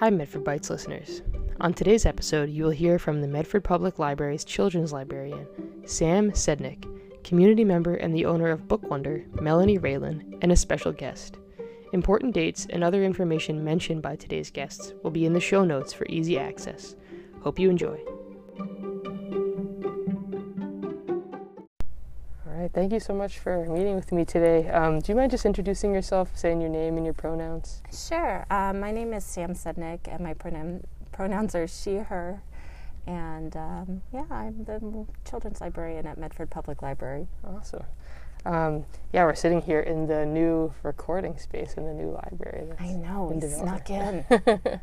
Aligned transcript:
Hi, 0.00 0.08
Medford 0.08 0.44
Bites 0.44 0.70
listeners. 0.70 1.20
On 1.60 1.74
today's 1.74 2.06
episode, 2.06 2.48
you 2.48 2.64
will 2.64 2.70
hear 2.70 2.98
from 2.98 3.20
the 3.20 3.28
Medford 3.28 3.62
Public 3.62 3.98
Library's 3.98 4.44
children's 4.44 4.94
librarian, 4.94 5.46
Sam 5.84 6.30
Sednek, 6.30 6.86
community 7.22 7.64
member 7.64 7.96
and 7.96 8.14
the 8.14 8.24
owner 8.24 8.48
of 8.48 8.66
Book 8.66 8.82
Wonder, 8.88 9.26
Melanie 9.42 9.78
Raelin, 9.78 10.38
and 10.40 10.52
a 10.52 10.56
special 10.56 10.90
guest. 10.90 11.36
Important 11.92 12.32
dates 12.32 12.66
and 12.70 12.82
other 12.82 13.04
information 13.04 13.62
mentioned 13.62 14.00
by 14.00 14.16
today's 14.16 14.50
guests 14.50 14.94
will 15.02 15.10
be 15.10 15.26
in 15.26 15.34
the 15.34 15.38
show 15.38 15.66
notes 15.66 15.92
for 15.92 16.06
easy 16.06 16.38
access. 16.38 16.96
Hope 17.42 17.58
you 17.58 17.68
enjoy. 17.68 18.00
Thank 22.80 22.94
you 22.94 23.00
so 23.00 23.12
much 23.12 23.40
for 23.40 23.66
meeting 23.66 23.94
with 23.94 24.10
me 24.10 24.24
today. 24.24 24.66
Um, 24.70 25.00
do 25.00 25.12
you 25.12 25.14
mind 25.14 25.32
just 25.32 25.44
introducing 25.44 25.92
yourself, 25.92 26.30
saying 26.34 26.62
your 26.62 26.70
name 26.70 26.96
and 26.96 27.04
your 27.04 27.12
pronouns? 27.12 27.82
Sure. 27.92 28.46
Um, 28.48 28.80
my 28.80 28.90
name 28.90 29.12
is 29.12 29.22
Sam 29.22 29.52
Sednek, 29.52 30.08
and 30.08 30.20
my 30.20 30.32
pronoun, 30.32 30.82
pronouns 31.12 31.54
are 31.54 31.68
she, 31.68 31.96
her. 31.96 32.40
And 33.06 33.54
um, 33.54 34.00
yeah, 34.14 34.24
I'm 34.30 34.64
the 34.64 35.06
children's 35.28 35.60
librarian 35.60 36.06
at 36.06 36.16
Medford 36.16 36.48
Public 36.48 36.80
Library. 36.80 37.26
Awesome. 37.46 37.84
Um, 38.46 38.86
yeah, 39.12 39.24
we're 39.24 39.34
sitting 39.34 39.60
here 39.60 39.80
in 39.80 40.06
the 40.06 40.24
new 40.24 40.72
recording 40.82 41.36
space 41.36 41.74
in 41.74 41.84
the 41.84 41.92
new 41.92 42.12
library. 42.12 42.66
I 42.80 42.92
know, 42.92 43.30
we 43.34 43.46
snuck 43.46 43.90
in. 43.90 44.24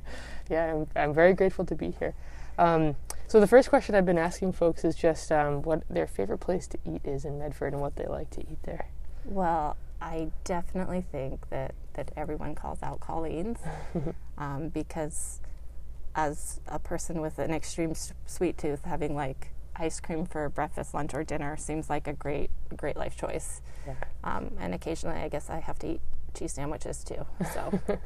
yeah, 0.51 0.71
I'm, 0.71 0.87
I'm 0.95 1.13
very 1.15 1.33
grateful 1.33 1.65
to 1.65 1.73
be 1.73 1.89
here. 1.97 2.13
Um, 2.59 2.95
so 3.27 3.39
the 3.39 3.47
first 3.47 3.69
question 3.69 3.95
I've 3.95 4.05
been 4.05 4.17
asking 4.17 4.53
folks 4.53 4.83
is 4.83 4.95
just 4.95 5.31
um, 5.31 5.61
what 5.61 5.83
their 5.89 6.07
favorite 6.07 6.39
place 6.39 6.67
to 6.67 6.77
eat 6.85 7.01
is 7.05 7.25
in 7.25 7.39
Medford 7.39 7.73
and 7.73 7.81
what 7.81 7.95
they 7.95 8.05
like 8.05 8.29
to 8.31 8.41
eat 8.41 8.63
there. 8.63 8.87
Well, 9.25 9.77
I 10.01 10.31
definitely 10.43 11.01
think 11.01 11.49
that, 11.49 11.73
that 11.93 12.11
everyone 12.15 12.55
calls 12.55 12.81
out 12.83 12.99
Colleen's 12.99 13.59
um, 14.37 14.69
because 14.69 15.41
as 16.15 16.59
a 16.67 16.79
person 16.79 17.21
with 17.21 17.39
an 17.39 17.51
extreme 17.51 17.93
sweet 18.25 18.57
tooth, 18.57 18.85
having 18.85 19.15
like 19.15 19.51
ice 19.75 19.99
cream 19.99 20.25
for 20.25 20.49
breakfast, 20.49 20.93
lunch, 20.93 21.13
or 21.13 21.23
dinner 21.23 21.55
seems 21.57 21.89
like 21.89 22.07
a 22.07 22.13
great, 22.13 22.49
great 22.75 22.97
life 22.97 23.15
choice. 23.15 23.61
Yeah. 23.85 23.93
Um, 24.23 24.51
and 24.59 24.73
occasionally, 24.73 25.19
I 25.19 25.29
guess 25.29 25.49
I 25.49 25.59
have 25.59 25.77
to 25.79 25.87
eat 25.87 26.01
cheese 26.33 26.53
sandwiches 26.53 27.03
too. 27.03 27.25
So, 27.53 27.79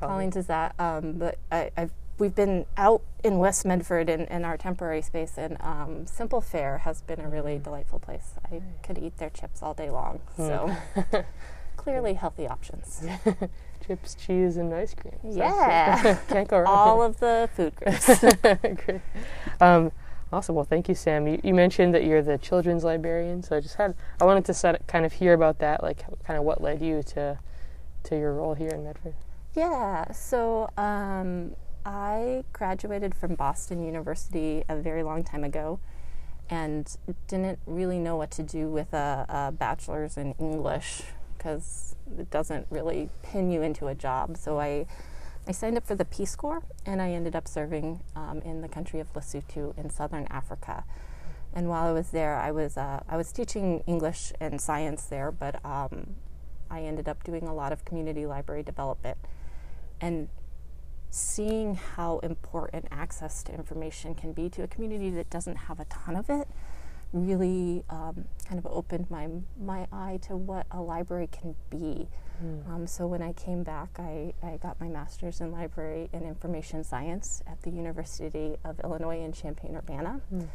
Colleen's 0.00 0.36
is 0.36 0.46
that. 0.46 0.74
Um, 0.78 1.14
but 1.14 1.38
I, 1.50 1.70
have 1.76 1.90
we've 2.20 2.34
been 2.34 2.66
out 2.76 3.02
in 3.24 3.38
West 3.38 3.64
Medford 3.64 4.08
in, 4.08 4.26
in 4.26 4.44
our 4.44 4.56
temporary 4.56 5.02
space, 5.02 5.34
and 5.36 5.56
um, 5.60 6.06
Simple 6.06 6.40
Fare 6.40 6.78
has 6.78 7.02
been 7.02 7.20
a 7.20 7.28
really 7.28 7.58
mm. 7.58 7.62
delightful 7.62 7.98
place. 7.98 8.34
I 8.52 8.60
could 8.82 8.98
eat 8.98 9.16
their 9.16 9.30
chips 9.30 9.62
all 9.62 9.74
day 9.74 9.90
long. 9.90 10.20
Mm. 10.38 10.76
So, 11.10 11.24
clearly 11.76 12.14
healthy 12.14 12.46
options. 12.46 13.04
chips, 13.86 14.14
cheese, 14.14 14.58
and 14.58 14.72
ice 14.72 14.94
cream. 14.94 15.16
So 15.22 15.38
yeah, 15.38 16.18
can't 16.28 16.46
go 16.46 16.58
wrong. 16.58 16.66
All 16.68 17.02
of 17.02 17.18
the 17.18 17.48
food 17.56 17.74
groups. 17.74 18.20
Great. 18.84 19.00
Um, 19.60 19.90
Awesome. 20.32 20.54
Well, 20.54 20.64
thank 20.64 20.88
you, 20.88 20.94
Sam. 20.94 21.26
You, 21.26 21.40
you, 21.42 21.52
mentioned 21.52 21.92
that 21.92 22.04
you're 22.04 22.22
the 22.22 22.38
children's 22.38 22.84
librarian, 22.84 23.42
so 23.42 23.56
I 23.56 23.60
just 23.60 23.74
had 23.74 23.96
I 24.20 24.24
wanted 24.24 24.44
to 24.44 24.54
set, 24.54 24.86
kind 24.86 25.04
of 25.04 25.14
hear 25.14 25.32
about 25.32 25.58
that, 25.58 25.82
like 25.82 26.04
kind 26.24 26.38
of 26.38 26.44
what 26.44 26.62
led 26.62 26.80
you 26.80 27.02
to 27.02 27.40
to 28.04 28.16
your 28.16 28.34
role 28.34 28.54
here 28.54 28.68
in 28.68 28.84
Medford. 28.84 29.14
Yeah. 29.56 30.12
So 30.12 30.70
um, 30.76 31.56
I 31.84 32.44
graduated 32.52 33.14
from 33.14 33.34
Boston 33.34 33.82
University 33.84 34.64
a 34.68 34.76
very 34.76 35.02
long 35.02 35.24
time 35.24 35.44
ago, 35.44 35.80
and 36.50 36.96
didn't 37.28 37.58
really 37.64 37.98
know 37.98 38.16
what 38.16 38.30
to 38.32 38.42
do 38.42 38.68
with 38.68 38.92
a, 38.92 39.26
a 39.28 39.52
bachelor's 39.52 40.16
in 40.16 40.34
English 40.38 41.02
because 41.36 41.94
it 42.18 42.30
doesn't 42.30 42.66
really 42.70 43.08
pin 43.22 43.50
you 43.50 43.62
into 43.62 43.86
a 43.86 43.94
job. 43.94 44.36
So 44.36 44.60
I 44.60 44.86
I 45.48 45.52
signed 45.52 45.76
up 45.78 45.86
for 45.86 45.94
the 45.94 46.04
Peace 46.04 46.36
Corps 46.36 46.62
and 46.84 47.00
I 47.00 47.12
ended 47.12 47.34
up 47.34 47.48
serving 47.48 48.00
um, 48.14 48.42
in 48.44 48.60
the 48.60 48.68
country 48.68 49.00
of 49.00 49.12
Lesotho 49.14 49.76
in 49.78 49.88
southern 49.88 50.26
Africa. 50.26 50.84
And 51.54 51.68
while 51.68 51.88
I 51.88 51.92
was 51.92 52.10
there, 52.10 52.36
I 52.36 52.50
was 52.50 52.76
uh, 52.76 53.02
I 53.08 53.16
was 53.16 53.32
teaching 53.32 53.82
English 53.86 54.32
and 54.40 54.60
science 54.60 55.04
there, 55.04 55.32
but 55.32 55.64
um, 55.64 56.16
I 56.70 56.82
ended 56.82 57.08
up 57.08 57.24
doing 57.24 57.44
a 57.48 57.54
lot 57.54 57.72
of 57.72 57.84
community 57.84 58.26
library 58.26 58.62
development 58.62 59.18
and 60.00 60.28
seeing 61.10 61.74
how 61.74 62.18
important 62.20 62.86
access 62.90 63.42
to 63.42 63.52
information 63.52 64.14
can 64.14 64.32
be 64.32 64.48
to 64.48 64.62
a 64.62 64.68
community 64.68 65.10
that 65.10 65.28
doesn't 65.28 65.56
have 65.56 65.80
a 65.80 65.84
ton 65.86 66.16
of 66.16 66.30
it 66.30 66.48
really 67.12 67.82
um, 67.90 68.24
kind 68.46 68.58
of 68.58 68.66
opened 68.66 69.10
my 69.10 69.28
my 69.60 69.86
eye 69.92 70.18
to 70.22 70.36
what 70.36 70.66
a 70.70 70.80
library 70.80 71.28
can 71.30 71.54
be. 71.68 72.08
Mm. 72.42 72.68
Um, 72.68 72.86
so 72.86 73.06
when 73.06 73.22
I 73.22 73.32
came 73.32 73.62
back, 73.62 73.98
I, 73.98 74.32
I 74.42 74.56
got 74.56 74.80
my 74.80 74.88
master's 74.88 75.40
in 75.40 75.52
library 75.52 76.08
and 76.12 76.24
information 76.24 76.84
science 76.84 77.42
at 77.46 77.60
the 77.62 77.70
University 77.70 78.56
of 78.64 78.80
Illinois 78.80 79.22
in 79.22 79.32
Champaign 79.32 79.76
Urbana. 79.76 80.20
Mm. 80.32 80.48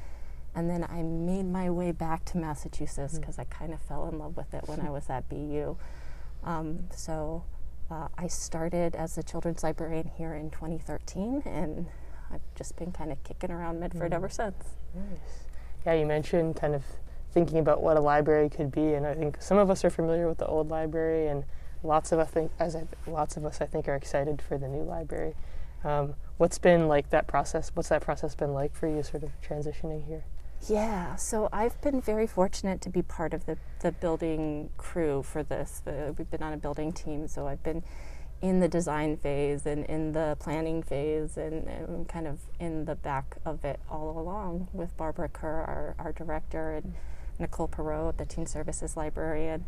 And 0.56 0.70
then 0.70 0.86
I 0.86 1.04
made 1.04 1.46
my 1.46 1.70
way 1.70 1.92
back 1.92 2.24
to 2.26 2.38
Massachusetts 2.38 3.20
because 3.20 3.36
mm. 3.36 3.42
I 3.42 3.44
kind 3.46 3.74
of 3.74 3.82
fell 3.82 4.08
in 4.08 4.18
love 4.18 4.38
with 4.38 4.54
it 4.54 4.68
when 4.68 4.80
I 4.80 4.90
was 4.90 5.10
at 5.10 5.30
BU. 5.30 5.76
Um, 6.44 6.86
so 6.92 7.44
uh, 7.90 8.08
I 8.18 8.28
started 8.28 8.96
as 8.96 9.18
a 9.18 9.24
children's 9.24 9.64
librarian 9.64 10.12
here 10.18 10.34
in 10.34 10.50
2013, 10.50 11.44
and 11.46 11.88
I've 12.32 12.42
just 12.56 12.76
been 12.76 12.92
kind 12.92 13.12
of 13.12 13.24
kicking 13.24 13.52
around 13.52 13.80
Medford 13.80 14.14
ever 14.14 14.30
since. 14.30 14.56
Nice 14.96 15.46
yeah, 15.86 15.94
you 15.94 16.06
mentioned 16.06 16.56
kind 16.56 16.74
of 16.74 16.84
thinking 17.32 17.60
about 17.60 17.82
what 17.82 17.98
a 17.98 18.00
library 18.00 18.50
could 18.50 18.72
be, 18.72 18.94
and 18.94 19.06
I 19.06 19.14
think 19.14 19.42
some 19.42 19.58
of 19.58 19.70
us 19.70 19.86
are 19.86 19.90
familiar 19.90 20.28
with 20.28 20.40
the 20.40 20.48
old 20.48 20.70
library, 20.70 21.28
and 21.28 21.44
lots 21.84 22.12
of 22.12 22.20
us 22.20 22.30
think, 22.30 22.52
as 22.60 22.76
I, 22.76 22.88
lots 23.08 23.38
of 23.38 23.46
us 23.46 23.62
I 23.62 23.66
think 23.66 23.88
are 23.88 23.96
excited 23.96 24.42
for 24.42 24.58
the 24.58 24.68
new 24.68 24.82
library. 24.82 25.36
Um, 25.84 26.16
what's 26.38 26.58
been 26.58 26.88
like 26.88 27.10
that 27.12 27.28
process? 27.28 27.72
What's 27.74 27.90
that 27.90 28.02
process 28.02 28.34
been 28.34 28.54
like 28.54 28.74
for 28.74 28.88
you, 28.88 29.04
sort 29.04 29.24
of 29.24 29.30
transitioning 29.42 30.08
here? 30.08 30.24
Yeah, 30.68 31.16
so 31.16 31.48
I've 31.54 31.80
been 31.82 32.02
very 32.02 32.26
fortunate 32.26 32.82
to 32.82 32.90
be 32.90 33.02
part 33.02 33.34
of 33.34 33.46
the, 33.46 33.58
the 33.82 33.92
building 33.92 34.72
crew 34.78 35.22
for 35.22 35.44
this. 35.44 35.84
We've 35.86 36.30
been 36.30 36.42
on 36.42 36.54
a 36.54 36.58
building 36.58 36.92
team, 36.92 37.28
so 37.28 37.48
I've 37.48 37.62
been 37.62 37.84
in 38.42 38.60
the 38.60 38.68
design 38.68 39.18
phase 39.18 39.66
and 39.66 39.86
in 39.86 40.12
the 40.12 40.38
planning 40.40 40.84
phase 40.84 41.38
and, 41.38 41.68
and, 41.68 42.08
kind 42.08 42.28
of 42.28 42.40
in 42.60 42.86
the 42.86 42.96
back 42.96 43.38
of 43.46 43.64
it 43.64 43.80
all 43.90 44.20
along 44.20 44.68
with 44.74 44.96
Barbara 44.98 45.30
Kerr, 45.30 45.62
our, 45.62 45.96
our 46.00 46.12
director, 46.12 46.74
and 46.74 46.94
Nicole 47.40 47.68
Perot, 47.68 48.18
the 48.18 48.26
teen 48.26 48.46
services 48.46 48.98
librarian. 48.98 49.66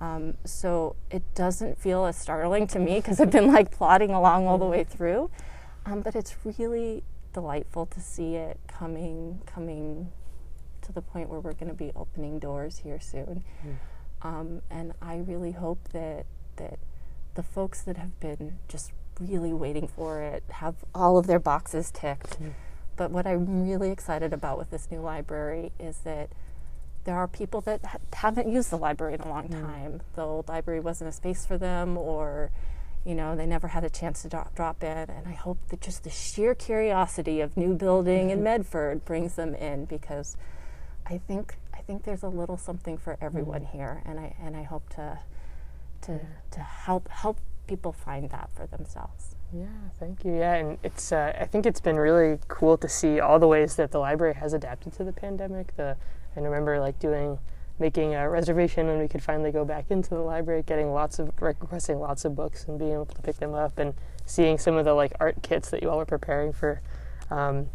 Um, 0.00 0.34
so 0.44 0.96
it 1.10 1.22
doesn't 1.34 1.78
feel 1.78 2.06
as 2.06 2.16
startling 2.16 2.66
to 2.68 2.78
me 2.78 2.96
because 2.96 3.20
I've 3.20 3.30
been 3.30 3.52
like 3.52 3.70
plodding 3.70 4.10
along 4.10 4.46
all 4.46 4.58
the 4.58 4.64
way 4.64 4.84
through. 4.84 5.30
Um, 5.84 6.00
but 6.00 6.14
it's 6.14 6.34
really 6.44 7.04
delightful 7.32 7.86
to 7.86 8.00
see 8.00 8.34
it 8.34 8.58
coming 8.66 9.40
coming 9.46 10.10
to 10.90 10.94
the 10.94 11.02
point 11.02 11.28
where 11.28 11.40
we're 11.40 11.54
going 11.54 11.68
to 11.68 11.74
be 11.74 11.92
opening 11.96 12.38
doors 12.38 12.78
here 12.78 13.00
soon. 13.00 13.44
Mm. 13.64 13.76
Um, 14.22 14.62
and 14.70 14.92
I 15.00 15.16
really 15.16 15.52
hope 15.52 15.88
that 15.92 16.26
that 16.56 16.78
the 17.34 17.42
folks 17.42 17.82
that 17.82 17.96
have 17.96 18.18
been 18.20 18.58
just 18.68 18.92
really 19.18 19.52
waiting 19.52 19.86
for 19.86 20.20
it 20.20 20.42
have 20.50 20.74
all 20.94 21.16
of 21.16 21.26
their 21.26 21.38
boxes 21.38 21.90
ticked. 21.90 22.40
Mm. 22.40 22.52
But 22.96 23.10
what 23.10 23.26
I'm 23.26 23.62
really 23.62 23.90
excited 23.90 24.32
about 24.32 24.58
with 24.58 24.70
this 24.70 24.90
new 24.90 25.00
library 25.00 25.72
is 25.78 25.98
that 25.98 26.30
there 27.04 27.16
are 27.16 27.26
people 27.26 27.62
that 27.62 27.82
ha- 27.84 27.98
haven't 28.12 28.48
used 28.48 28.70
the 28.70 28.76
library 28.76 29.14
in 29.14 29.20
a 29.20 29.28
long 29.28 29.48
mm. 29.48 29.60
time. 29.60 30.00
The 30.16 30.22
old 30.22 30.48
library 30.48 30.80
wasn't 30.80 31.08
a 31.08 31.12
space 31.12 31.46
for 31.46 31.56
them, 31.56 31.96
or 31.96 32.50
you 33.04 33.14
know, 33.14 33.34
they 33.34 33.46
never 33.46 33.68
had 33.68 33.84
a 33.84 33.90
chance 33.90 34.22
to 34.22 34.28
do- 34.28 34.48
drop 34.54 34.82
in. 34.82 35.08
And 35.08 35.26
I 35.26 35.32
hope 35.32 35.58
that 35.68 35.80
just 35.80 36.04
the 36.04 36.10
sheer 36.10 36.54
curiosity 36.54 37.40
of 37.40 37.56
new 37.56 37.74
building 37.74 38.28
mm-hmm. 38.28 38.38
in 38.38 38.42
Medford 38.42 39.04
brings 39.04 39.36
them 39.36 39.54
in 39.54 39.86
because 39.86 40.36
I 41.06 41.18
think 41.18 41.56
I 41.74 41.78
think 41.82 42.04
there's 42.04 42.22
a 42.22 42.28
little 42.28 42.56
something 42.56 42.98
for 42.98 43.16
everyone 43.20 43.62
mm. 43.62 43.70
here, 43.72 44.02
and 44.04 44.20
I 44.20 44.34
and 44.40 44.56
I 44.56 44.62
hope 44.62 44.88
to 44.90 45.18
to, 46.02 46.20
to 46.50 46.60
help 46.60 47.08
help 47.08 47.38
people 47.66 47.92
find 47.92 48.30
that 48.30 48.50
for 48.54 48.66
themselves. 48.66 49.36
Yeah, 49.52 49.66
thank 49.98 50.24
you. 50.24 50.36
Yeah, 50.36 50.54
and 50.54 50.78
it's 50.82 51.12
uh, 51.12 51.36
I 51.38 51.44
think 51.44 51.66
it's 51.66 51.80
been 51.80 51.96
really 51.96 52.38
cool 52.48 52.76
to 52.78 52.88
see 52.88 53.20
all 53.20 53.38
the 53.38 53.48
ways 53.48 53.76
that 53.76 53.90
the 53.90 53.98
library 53.98 54.34
has 54.34 54.52
adapted 54.52 54.92
to 54.94 55.04
the 55.04 55.12
pandemic. 55.12 55.76
The 55.76 55.96
I 56.36 56.40
remember 56.40 56.78
like 56.78 56.98
doing 56.98 57.38
making 57.78 58.14
a 58.14 58.28
reservation 58.28 58.86
when 58.86 58.98
we 58.98 59.08
could 59.08 59.22
finally 59.22 59.50
go 59.50 59.64
back 59.64 59.86
into 59.90 60.10
the 60.10 60.20
library, 60.20 60.62
getting 60.62 60.92
lots 60.92 61.18
of 61.18 61.32
requesting 61.40 61.98
lots 61.98 62.24
of 62.24 62.36
books 62.36 62.66
and 62.68 62.78
being 62.78 62.92
able 62.92 63.06
to 63.06 63.22
pick 63.22 63.36
them 63.36 63.54
up, 63.54 63.78
and 63.78 63.94
seeing 64.26 64.58
some 64.58 64.76
of 64.76 64.84
the 64.84 64.94
like 64.94 65.12
art 65.18 65.42
kits 65.42 65.70
that 65.70 65.82
you 65.82 65.90
all 65.90 65.98
were 65.98 66.06
preparing 66.06 66.52
for 66.52 66.80
um, 67.30 67.68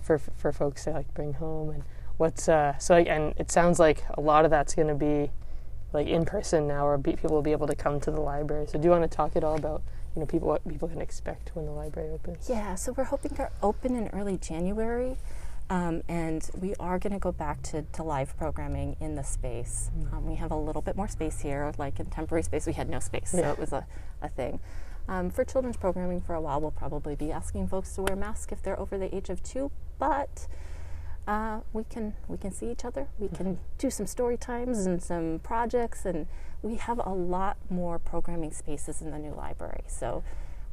for 0.00 0.18
for 0.18 0.52
folks 0.52 0.84
to 0.84 0.90
like 0.90 1.12
bring 1.14 1.34
home 1.34 1.70
and 1.70 1.84
what's 2.16 2.48
uh, 2.48 2.76
so 2.78 2.96
and 2.96 3.34
it 3.36 3.50
sounds 3.50 3.78
like 3.78 4.04
a 4.10 4.20
lot 4.20 4.44
of 4.44 4.50
that's 4.50 4.74
going 4.74 4.88
to 4.88 4.94
be 4.94 5.30
like 5.94 6.08
in 6.08 6.24
person 6.24 6.66
now, 6.66 6.86
or 6.86 6.98
be, 6.98 7.12
people 7.12 7.30
will 7.30 7.42
be 7.42 7.52
able 7.52 7.68
to 7.68 7.76
come 7.76 8.00
to 8.00 8.10
the 8.10 8.20
library. 8.20 8.66
So, 8.66 8.78
do 8.78 8.84
you 8.84 8.90
want 8.90 9.08
to 9.08 9.16
talk 9.16 9.36
at 9.36 9.44
all 9.44 9.56
about 9.56 9.82
you 10.14 10.20
know 10.20 10.26
people 10.26 10.48
what 10.48 10.66
people 10.68 10.88
can 10.88 11.00
expect 11.00 11.54
when 11.54 11.64
the 11.64 11.72
library 11.72 12.10
opens? 12.10 12.50
Yeah, 12.50 12.74
so 12.74 12.92
we're 12.92 13.04
hoping 13.04 13.34
to 13.36 13.50
open 13.62 13.96
in 13.96 14.08
early 14.08 14.36
January. 14.36 15.16
Um, 15.70 16.02
and 16.08 16.46
we 16.60 16.74
are 16.74 16.98
going 16.98 17.14
to 17.14 17.18
go 17.18 17.32
back 17.32 17.62
to, 17.62 17.82
to 17.94 18.02
live 18.02 18.36
programming 18.36 18.96
in 19.00 19.14
the 19.14 19.22
space. 19.22 19.90
Mm. 19.96 20.12
Um, 20.12 20.26
we 20.26 20.34
have 20.34 20.50
a 20.50 20.56
little 20.56 20.82
bit 20.82 20.94
more 20.94 21.08
space 21.08 21.40
here. 21.40 21.72
Like 21.78 21.98
in 21.98 22.06
temporary 22.06 22.42
space, 22.42 22.66
we 22.66 22.74
had 22.74 22.90
no 22.90 22.98
space, 22.98 23.32
yeah. 23.34 23.40
so 23.40 23.50
it 23.52 23.58
was 23.58 23.72
a, 23.72 23.86
a 24.20 24.28
thing. 24.28 24.60
Um, 25.08 25.30
for 25.30 25.42
children's 25.42 25.78
programming, 25.78 26.20
for 26.20 26.34
a 26.34 26.40
while, 26.40 26.60
we'll 26.60 26.70
probably 26.70 27.14
be 27.14 27.32
asking 27.32 27.68
folks 27.68 27.94
to 27.94 28.02
wear 28.02 28.14
masks 28.14 28.52
if 28.52 28.62
they're 28.62 28.78
over 28.78 28.98
the 28.98 29.14
age 29.14 29.30
of 29.30 29.42
two, 29.42 29.70
but 29.98 30.48
uh, 31.26 31.60
we 31.72 31.84
can 31.84 32.14
we 32.28 32.36
can 32.36 32.52
see 32.52 32.70
each 32.70 32.84
other. 32.84 33.08
We 33.18 33.28
can 33.28 33.58
do 33.78 33.90
some 33.90 34.06
story 34.06 34.36
times 34.36 34.86
and 34.86 35.02
some 35.02 35.40
projects, 35.42 36.04
and 36.04 36.26
we 36.62 36.76
have 36.76 37.00
a 37.04 37.10
lot 37.12 37.56
more 37.70 37.98
programming 37.98 38.52
spaces 38.52 39.00
in 39.00 39.10
the 39.10 39.18
new 39.18 39.34
library. 39.34 39.84
So 39.86 40.22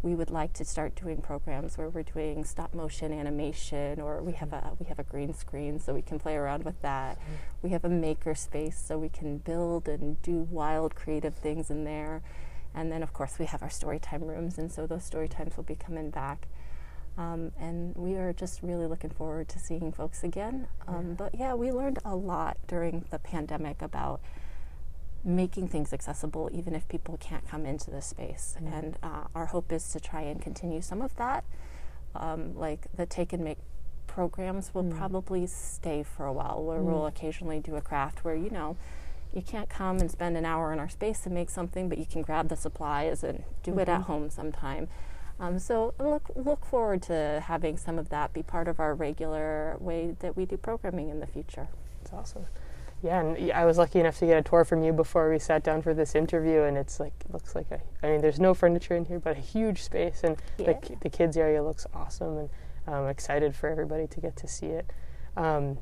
we 0.01 0.15
would 0.15 0.31
like 0.31 0.51
to 0.53 0.65
start 0.65 0.95
doing 0.95 1.21
programs 1.21 1.77
where 1.77 1.87
we're 1.87 2.03
doing 2.03 2.43
stop 2.43 2.73
motion 2.73 3.13
animation, 3.13 4.01
or 4.01 4.21
we 4.21 4.33
have 4.33 4.51
a 4.51 4.71
we 4.79 4.87
have 4.87 4.99
a 4.99 5.03
green 5.03 5.33
screen 5.33 5.79
so 5.79 5.93
we 5.93 6.01
can 6.01 6.19
play 6.19 6.35
around 6.35 6.65
with 6.65 6.81
that. 6.81 7.17
Mm-hmm. 7.17 7.33
We 7.61 7.69
have 7.69 7.85
a 7.85 7.89
maker 7.89 8.35
space 8.35 8.77
so 8.77 8.97
we 8.97 9.09
can 9.09 9.37
build 9.37 9.87
and 9.87 10.21
do 10.21 10.47
wild 10.49 10.95
creative 10.95 11.35
things 11.35 11.69
in 11.69 11.83
there. 11.85 12.23
And 12.73 12.91
then 12.91 13.03
of 13.03 13.13
course 13.13 13.37
we 13.37 13.45
have 13.45 13.61
our 13.61 13.69
story 13.69 13.99
time 13.99 14.23
rooms, 14.23 14.57
and 14.57 14.71
so 14.71 14.87
those 14.87 15.05
story 15.05 15.27
times 15.29 15.55
will 15.55 15.63
be 15.63 15.75
coming 15.75 16.09
back. 16.09 16.47
Um, 17.17 17.51
and 17.59 17.95
we 17.95 18.15
are 18.15 18.33
just 18.33 18.63
really 18.63 18.87
looking 18.87 19.09
forward 19.09 19.49
to 19.49 19.59
seeing 19.59 19.91
folks 19.91 20.23
again. 20.23 20.67
Um, 20.87 21.09
yeah. 21.09 21.13
But 21.17 21.35
yeah, 21.35 21.53
we 21.53 21.71
learned 21.71 21.99
a 22.05 22.15
lot 22.15 22.57
during 22.67 23.05
the 23.09 23.19
pandemic 23.19 23.81
about 23.81 24.21
making 25.23 25.67
things 25.67 25.93
accessible, 25.93 26.49
even 26.53 26.73
if 26.73 26.87
people 26.87 27.17
can't 27.17 27.47
come 27.47 27.65
into 27.65 27.91
the 27.91 28.01
space. 28.01 28.55
Mm-hmm. 28.57 28.73
And 28.73 28.97
uh, 29.03 29.23
our 29.35 29.47
hope 29.47 29.71
is 29.71 29.91
to 29.91 29.99
try 29.99 30.21
and 30.21 30.41
continue 30.41 30.81
some 30.81 31.01
of 31.01 31.15
that. 31.17 31.43
Um, 32.15 32.57
like 32.57 32.87
the 32.95 33.05
take 33.05 33.33
and 33.33 33.43
make 33.43 33.59
programs 34.07 34.73
will 34.73 34.83
mm. 34.83 34.97
probably 34.97 35.47
stay 35.47 36.03
for 36.03 36.25
a 36.25 36.33
while, 36.33 36.63
where 36.63 36.79
mm. 36.79 36.83
we'll 36.83 37.05
occasionally 37.05 37.59
do 37.59 37.75
a 37.75 37.81
craft 37.81 38.25
where, 38.25 38.35
you 38.35 38.49
know, 38.49 38.75
you 39.33 39.41
can't 39.41 39.69
come 39.69 39.99
and 39.99 40.11
spend 40.11 40.35
an 40.35 40.43
hour 40.43 40.73
in 40.73 40.79
our 40.79 40.89
space 40.89 41.25
and 41.25 41.33
make 41.33 41.49
something, 41.49 41.87
but 41.87 41.97
you 41.97 42.05
can 42.05 42.21
grab 42.21 42.49
the 42.49 42.57
supplies 42.57 43.23
and 43.23 43.43
do 43.63 43.71
mm-hmm. 43.71 43.79
it 43.79 43.89
at 43.89 44.01
mm-hmm. 44.01 44.11
home 44.11 44.29
sometime. 44.29 44.89
Um, 45.41 45.57
so 45.57 45.95
look 45.99 46.29
look 46.35 46.63
forward 46.63 47.01
to 47.03 47.43
having 47.43 47.75
some 47.75 47.97
of 47.97 48.09
that 48.09 48.31
be 48.31 48.43
part 48.43 48.67
of 48.67 48.79
our 48.79 48.93
regular 48.93 49.75
way 49.79 50.15
that 50.19 50.37
we 50.37 50.45
do 50.45 50.55
programming 50.55 51.09
in 51.09 51.19
the 51.19 51.25
future. 51.25 51.67
It's 52.01 52.13
awesome. 52.13 52.45
Yeah, 53.01 53.21
and 53.21 53.51
I 53.51 53.65
was 53.65 53.79
lucky 53.79 53.99
enough 53.99 54.19
to 54.19 54.27
get 54.27 54.37
a 54.37 54.43
tour 54.43 54.63
from 54.63 54.83
you 54.83 54.93
before 54.93 55.31
we 55.31 55.39
sat 55.39 55.63
down 55.63 55.81
for 55.81 55.95
this 55.95 56.13
interview, 56.13 56.61
and 56.61 56.77
it's 56.77 56.99
like 56.99 57.13
it 57.25 57.33
looks 57.33 57.55
like 57.55 57.71
a. 57.71 57.81
I 58.03 58.11
mean, 58.11 58.21
there's 58.21 58.39
no 58.39 58.53
furniture 58.53 58.95
in 58.95 59.05
here, 59.05 59.19
but 59.19 59.35
a 59.35 59.39
huge 59.39 59.81
space, 59.81 60.21
and 60.23 60.37
yeah. 60.59 60.73
the 60.73 60.95
the 61.01 61.09
kids 61.09 61.35
area 61.35 61.63
looks 61.63 61.87
awesome, 61.95 62.37
and 62.37 62.49
I'm 62.85 63.07
excited 63.07 63.55
for 63.55 63.67
everybody 63.67 64.05
to 64.05 64.21
get 64.21 64.35
to 64.37 64.47
see 64.47 64.67
it. 64.67 64.93
Um, 65.35 65.79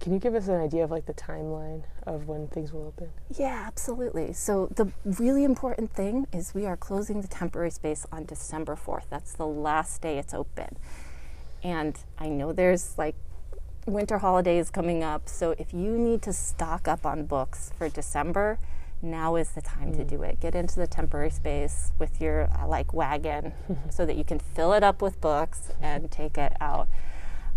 can 0.00 0.14
you 0.14 0.18
give 0.18 0.34
us 0.34 0.48
an 0.48 0.58
idea 0.58 0.82
of 0.82 0.90
like 0.90 1.04
the 1.04 1.14
timeline 1.14 1.82
of 2.06 2.26
when 2.26 2.48
things 2.48 2.72
will 2.72 2.86
open? 2.86 3.10
Yeah, 3.36 3.64
absolutely. 3.66 4.32
So 4.32 4.68
the 4.74 4.90
really 5.04 5.44
important 5.44 5.92
thing 5.92 6.26
is 6.32 6.54
we 6.54 6.64
are 6.66 6.76
closing 6.76 7.20
the 7.20 7.28
temporary 7.28 7.70
space 7.70 8.06
on 8.10 8.24
December 8.24 8.76
4th. 8.76 9.04
That's 9.10 9.34
the 9.34 9.46
last 9.46 10.00
day 10.00 10.18
it's 10.18 10.32
open. 10.32 10.78
And 11.62 11.98
I 12.18 12.30
know 12.30 12.52
there's 12.52 12.96
like 12.96 13.14
winter 13.86 14.18
holidays 14.18 14.70
coming 14.70 15.04
up, 15.04 15.28
so 15.28 15.54
if 15.58 15.74
you 15.74 15.98
need 15.98 16.22
to 16.22 16.32
stock 16.32 16.88
up 16.88 17.04
on 17.04 17.26
books 17.26 17.70
for 17.76 17.90
December, 17.90 18.58
now 19.02 19.36
is 19.36 19.50
the 19.50 19.62
time 19.62 19.92
mm. 19.92 19.96
to 19.96 20.04
do 20.04 20.22
it. 20.22 20.40
Get 20.40 20.54
into 20.54 20.76
the 20.76 20.86
temporary 20.86 21.30
space 21.30 21.92
with 21.98 22.20
your 22.20 22.50
uh, 22.58 22.66
like 22.66 22.94
wagon 22.94 23.52
so 23.90 24.06
that 24.06 24.16
you 24.16 24.24
can 24.24 24.38
fill 24.38 24.72
it 24.72 24.82
up 24.82 25.02
with 25.02 25.20
books 25.20 25.72
and 25.82 26.10
take 26.10 26.38
it 26.38 26.52
out. 26.60 26.88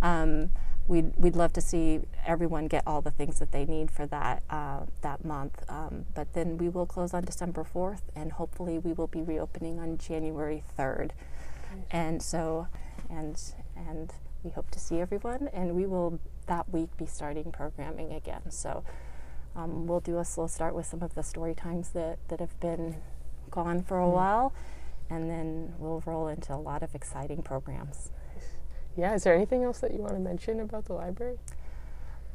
Um, 0.02 0.52
we'd, 0.88 1.14
we'd 1.18 1.36
love 1.36 1.54
to 1.54 1.62
see 1.62 2.02
everyone 2.26 2.68
get 2.68 2.84
all 2.86 3.02
the 3.02 3.12
things 3.12 3.40
that 3.40 3.52
they 3.52 3.66
need 3.66 3.92
for 3.92 4.06
that 4.08 4.44
uh, 4.50 4.82
that 5.02 5.24
month. 5.24 5.64
Um, 5.70 6.06
but 6.14 6.34
then 6.34 6.58
we 6.58 6.70
will 6.70 6.86
close 6.86 7.14
on 7.14 7.24
December 7.24 7.64
4th, 7.64 8.02
and 8.16 8.34
hopefully 8.34 8.80
we 8.80 8.94
will 8.94 9.08
be 9.08 9.22
reopening 9.22 9.80
on 9.80 9.98
January 9.98 10.64
3rd. 10.78 11.12
And 11.92 12.22
so, 12.22 12.68
and 13.10 13.42
and 13.76 14.14
we 14.44 14.52
hope 14.52 14.70
to 14.72 14.80
see 14.80 15.00
everyone, 15.00 15.50
and 15.54 15.76
we 15.76 15.86
will 15.86 16.20
that 16.48 16.70
week 16.72 16.96
be 16.98 17.06
starting 17.06 17.52
programming 17.52 18.12
again. 18.12 18.52
So 18.52 18.84
um, 19.56 19.88
we'll 19.88 20.02
do 20.02 20.20
a 20.20 20.26
slow 20.26 20.48
start 20.48 20.76
with 20.76 20.86
some 20.86 21.02
of 21.02 21.16
the 21.16 21.24
story 21.24 21.56
times 21.56 21.90
that 21.90 22.20
that 22.28 22.40
have 22.40 22.60
been 22.60 22.98
gone 23.50 23.84
for 23.84 24.00
a 24.00 24.06
mm. 24.06 24.14
while, 24.14 24.54
and 25.10 25.30
then 25.30 25.74
we'll 25.78 26.04
roll 26.06 26.28
into 26.28 26.54
a 26.54 26.58
lot 26.58 26.84
of 26.84 26.94
exciting 26.94 27.42
programs. 27.42 28.12
Yeah, 28.96 29.16
is 29.16 29.24
there 29.24 29.34
anything 29.34 29.64
else 29.64 29.80
that 29.80 29.92
you 29.92 30.00
want 30.00 30.14
to 30.14 30.20
mention 30.20 30.60
about 30.60 30.86
the 30.86 30.94
library? 30.94 31.38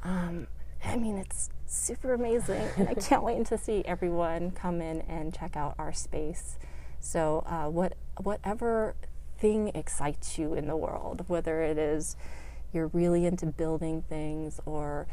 Um, 0.02 0.48
I 0.84 0.96
mean, 0.96 1.16
it's 1.16 1.50
super 1.66 2.14
amazing, 2.14 2.68
and 2.76 2.88
I 2.88 2.94
can't 2.94 3.22
wait 3.22 3.46
to 3.46 3.58
see 3.58 3.84
everyone 3.84 4.50
come 4.52 4.80
in 4.80 5.02
and 5.02 5.34
check 5.34 5.56
out 5.56 5.74
our 5.78 5.92
space. 5.92 6.58
So, 7.00 7.44
uh, 7.46 7.68
what 7.68 7.94
whatever 8.20 8.94
thing 9.38 9.68
excites 9.74 10.38
you 10.38 10.54
in 10.54 10.66
the 10.66 10.76
world, 10.76 11.24
whether 11.28 11.62
it 11.62 11.78
is 11.78 12.16
you're 12.72 12.88
really 12.88 13.24
into 13.24 13.46
building 13.46 14.02
things 14.02 14.60
or 14.66 15.06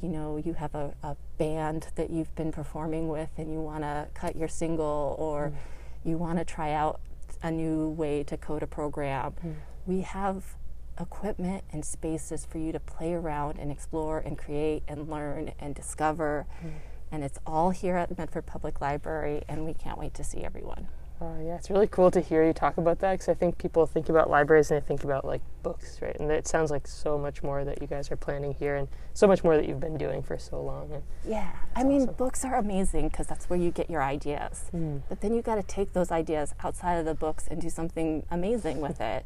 you 0.00 0.08
know 0.08 0.36
you 0.36 0.54
have 0.54 0.74
a, 0.74 0.94
a 1.02 1.16
band 1.36 1.88
that 1.96 2.10
you've 2.10 2.34
been 2.34 2.52
performing 2.52 3.08
with 3.08 3.28
and 3.36 3.52
you 3.52 3.60
want 3.60 3.82
to 3.82 4.06
cut 4.14 4.36
your 4.36 4.48
single 4.48 5.14
or 5.18 5.50
mm. 5.50 6.08
you 6.08 6.16
want 6.16 6.38
to 6.38 6.44
try 6.44 6.72
out 6.72 7.00
a 7.42 7.50
new 7.50 7.88
way 7.90 8.22
to 8.22 8.36
code 8.36 8.62
a 8.62 8.66
program 8.66 9.34
mm. 9.44 9.54
we 9.84 10.00
have 10.00 10.56
equipment 11.00 11.64
and 11.72 11.84
spaces 11.84 12.44
for 12.44 12.58
you 12.58 12.72
to 12.72 12.80
play 12.80 13.14
around 13.14 13.58
and 13.58 13.70
explore 13.70 14.18
and 14.18 14.38
create 14.38 14.82
and 14.88 15.08
learn 15.08 15.52
and 15.58 15.74
discover. 15.74 16.46
Mm. 16.64 16.70
And 17.10 17.24
it's 17.24 17.38
all 17.46 17.70
here 17.70 17.96
at 17.96 18.16
Medford 18.16 18.46
Public 18.46 18.80
Library, 18.80 19.42
and 19.48 19.66
we 19.66 19.74
can't 19.74 19.98
wait 19.98 20.14
to 20.14 20.24
see 20.24 20.44
everyone. 20.44 20.88
Uh, 21.22 21.40
yeah, 21.40 21.54
it's 21.54 21.70
really 21.70 21.86
cool 21.86 22.10
to 22.10 22.20
hear 22.20 22.44
you 22.44 22.52
talk 22.52 22.78
about 22.78 22.98
that 22.98 23.12
because 23.12 23.28
I 23.28 23.34
think 23.34 23.56
people 23.56 23.86
think 23.86 24.08
about 24.08 24.28
libraries 24.28 24.72
and 24.72 24.82
they 24.82 24.84
think 24.84 25.04
about 25.04 25.24
like 25.24 25.40
books, 25.62 26.02
right? 26.02 26.16
And 26.18 26.32
it 26.32 26.48
sounds 26.48 26.72
like 26.72 26.88
so 26.88 27.16
much 27.16 27.44
more 27.44 27.64
that 27.64 27.80
you 27.80 27.86
guys 27.86 28.10
are 28.10 28.16
planning 28.16 28.54
here 28.54 28.74
and 28.74 28.88
so 29.14 29.28
much 29.28 29.44
more 29.44 29.56
that 29.56 29.68
you've 29.68 29.78
been 29.78 29.96
doing 29.96 30.22
for 30.22 30.36
so 30.36 30.60
long. 30.60 30.90
And 30.92 31.02
yeah, 31.24 31.52
I 31.76 31.84
mean, 31.84 32.02
awesome. 32.02 32.14
books 32.14 32.44
are 32.44 32.56
amazing 32.56 33.08
because 33.08 33.28
that's 33.28 33.48
where 33.48 33.58
you 33.58 33.70
get 33.70 33.88
your 33.88 34.02
ideas. 34.02 34.64
Mm. 34.74 35.02
But 35.08 35.20
then 35.20 35.32
you 35.32 35.42
got 35.42 35.56
to 35.56 35.62
take 35.62 35.92
those 35.92 36.10
ideas 36.10 36.54
outside 36.64 36.94
of 36.94 37.04
the 37.04 37.14
books 37.14 37.46
and 37.48 37.60
do 37.60 37.70
something 37.70 38.26
amazing 38.28 38.80
with 38.80 39.00
it. 39.00 39.24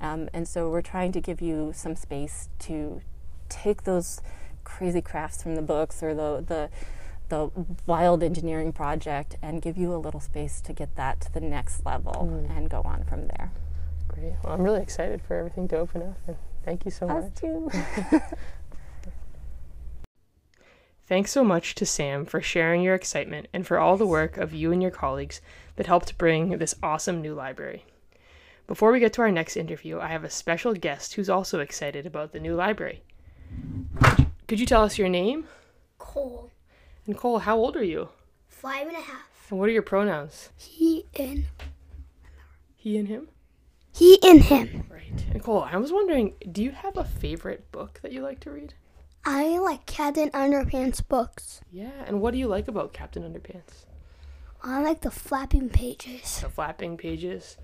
Um, 0.00 0.28
and 0.32 0.46
so 0.46 0.68
we're 0.70 0.82
trying 0.82 1.12
to 1.12 1.20
give 1.20 1.40
you 1.40 1.72
some 1.74 1.96
space 1.96 2.48
to 2.60 3.00
take 3.48 3.84
those 3.84 4.20
crazy 4.64 5.00
crafts 5.00 5.42
from 5.42 5.54
the 5.54 5.62
books 5.62 6.02
or 6.02 6.14
the, 6.14 6.44
the, 6.46 6.70
the 7.28 7.50
wild 7.86 8.22
engineering 8.22 8.72
project 8.72 9.36
and 9.42 9.62
give 9.62 9.76
you 9.76 9.94
a 9.94 9.98
little 9.98 10.20
space 10.20 10.60
to 10.62 10.72
get 10.72 10.96
that 10.96 11.20
to 11.22 11.32
the 11.32 11.40
next 11.40 11.84
level 11.86 12.28
mm. 12.30 12.56
and 12.56 12.68
go 12.70 12.82
on 12.84 13.04
from 13.04 13.28
there. 13.28 13.52
Great. 14.08 14.34
Well, 14.42 14.54
I'm 14.54 14.62
really 14.62 14.82
excited 14.82 15.22
for 15.22 15.36
everything 15.36 15.68
to 15.68 15.78
open 15.78 16.02
up. 16.02 16.18
And 16.26 16.36
thank 16.64 16.84
you 16.84 16.90
so 16.90 17.08
Us 17.08 17.24
much. 17.24 17.34
Too. 17.34 17.70
Thanks 21.06 21.32
so 21.32 21.44
much 21.44 21.74
to 21.74 21.84
Sam 21.84 22.24
for 22.24 22.40
sharing 22.40 22.80
your 22.80 22.94
excitement 22.94 23.48
and 23.52 23.66
for 23.66 23.78
all 23.78 23.98
the 23.98 24.06
work 24.06 24.38
of 24.38 24.54
you 24.54 24.72
and 24.72 24.80
your 24.80 24.90
colleagues 24.90 25.42
that 25.76 25.86
helped 25.86 26.16
bring 26.16 26.56
this 26.56 26.74
awesome 26.82 27.20
new 27.20 27.34
library. 27.34 27.84
Before 28.66 28.92
we 28.92 29.00
get 29.00 29.12
to 29.14 29.22
our 29.22 29.30
next 29.30 29.58
interview, 29.58 30.00
I 30.00 30.08
have 30.08 30.24
a 30.24 30.30
special 30.30 30.72
guest 30.72 31.14
who's 31.14 31.28
also 31.28 31.60
excited 31.60 32.06
about 32.06 32.32
the 32.32 32.40
new 32.40 32.54
library. 32.54 33.02
Could 34.48 34.58
you 34.58 34.64
tell 34.64 34.82
us 34.82 34.96
your 34.96 35.10
name? 35.10 35.46
Cole. 35.98 36.50
And 37.06 37.16
Cole, 37.16 37.40
how 37.40 37.58
old 37.58 37.76
are 37.76 37.84
you? 37.84 38.08
Five 38.48 38.86
and 38.86 38.96
a 38.96 39.00
half. 39.00 39.50
And 39.50 39.58
what 39.58 39.68
are 39.68 39.72
your 39.72 39.82
pronouns? 39.82 40.48
He 40.56 41.04
and. 41.18 41.44
He 42.74 42.96
and 42.96 43.08
him? 43.08 43.28
He 43.92 44.18
and 44.22 44.42
him. 44.42 44.84
Right. 44.88 45.26
And 45.30 45.42
Cole, 45.42 45.68
I 45.70 45.76
was 45.76 45.92
wondering, 45.92 46.32
do 46.50 46.62
you 46.62 46.70
have 46.70 46.96
a 46.96 47.04
favorite 47.04 47.70
book 47.70 48.00
that 48.02 48.12
you 48.12 48.22
like 48.22 48.40
to 48.40 48.50
read? 48.50 48.72
I 49.26 49.58
like 49.58 49.84
Captain 49.84 50.30
Underpants 50.30 51.06
books. 51.06 51.60
Yeah, 51.70 51.92
and 52.06 52.22
what 52.22 52.32
do 52.32 52.38
you 52.38 52.46
like 52.46 52.68
about 52.68 52.94
Captain 52.94 53.22
Underpants? 53.22 53.84
I 54.62 54.82
like 54.82 55.02
the 55.02 55.10
flapping 55.10 55.68
pages. 55.68 56.40
The 56.40 56.48
flapping 56.48 56.96
pages 56.96 57.58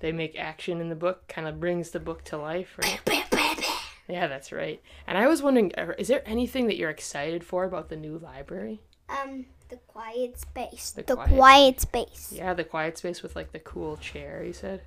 they 0.00 0.12
make 0.12 0.38
action 0.38 0.80
in 0.80 0.88
the 0.88 0.94
book 0.94 1.28
kind 1.28 1.46
of 1.46 1.60
brings 1.60 1.90
the 1.90 2.00
book 2.00 2.24
to 2.24 2.36
life. 2.36 2.76
Right? 2.78 3.00
yeah, 4.08 4.26
that's 4.26 4.50
right. 4.52 4.82
And 5.06 5.16
I 5.16 5.28
was 5.28 5.42
wondering, 5.42 5.70
is 5.98 6.08
there 6.08 6.22
anything 6.26 6.66
that 6.66 6.76
you're 6.76 6.90
excited 6.90 7.44
for 7.44 7.64
about 7.64 7.88
the 7.88 7.96
new 7.96 8.18
library? 8.18 8.80
Um, 9.08 9.46
the 9.68 9.76
quiet 9.76 10.38
space. 10.38 10.90
The, 10.90 11.02
the 11.02 11.14
quiet, 11.14 11.30
quiet 11.30 11.80
space. 11.80 12.32
Yeah, 12.34 12.54
the 12.54 12.64
quiet 12.64 12.98
space 12.98 13.22
with 13.22 13.36
like 13.36 13.52
the 13.52 13.58
cool 13.58 13.96
chair. 13.96 14.42
You 14.44 14.52
said. 14.52 14.82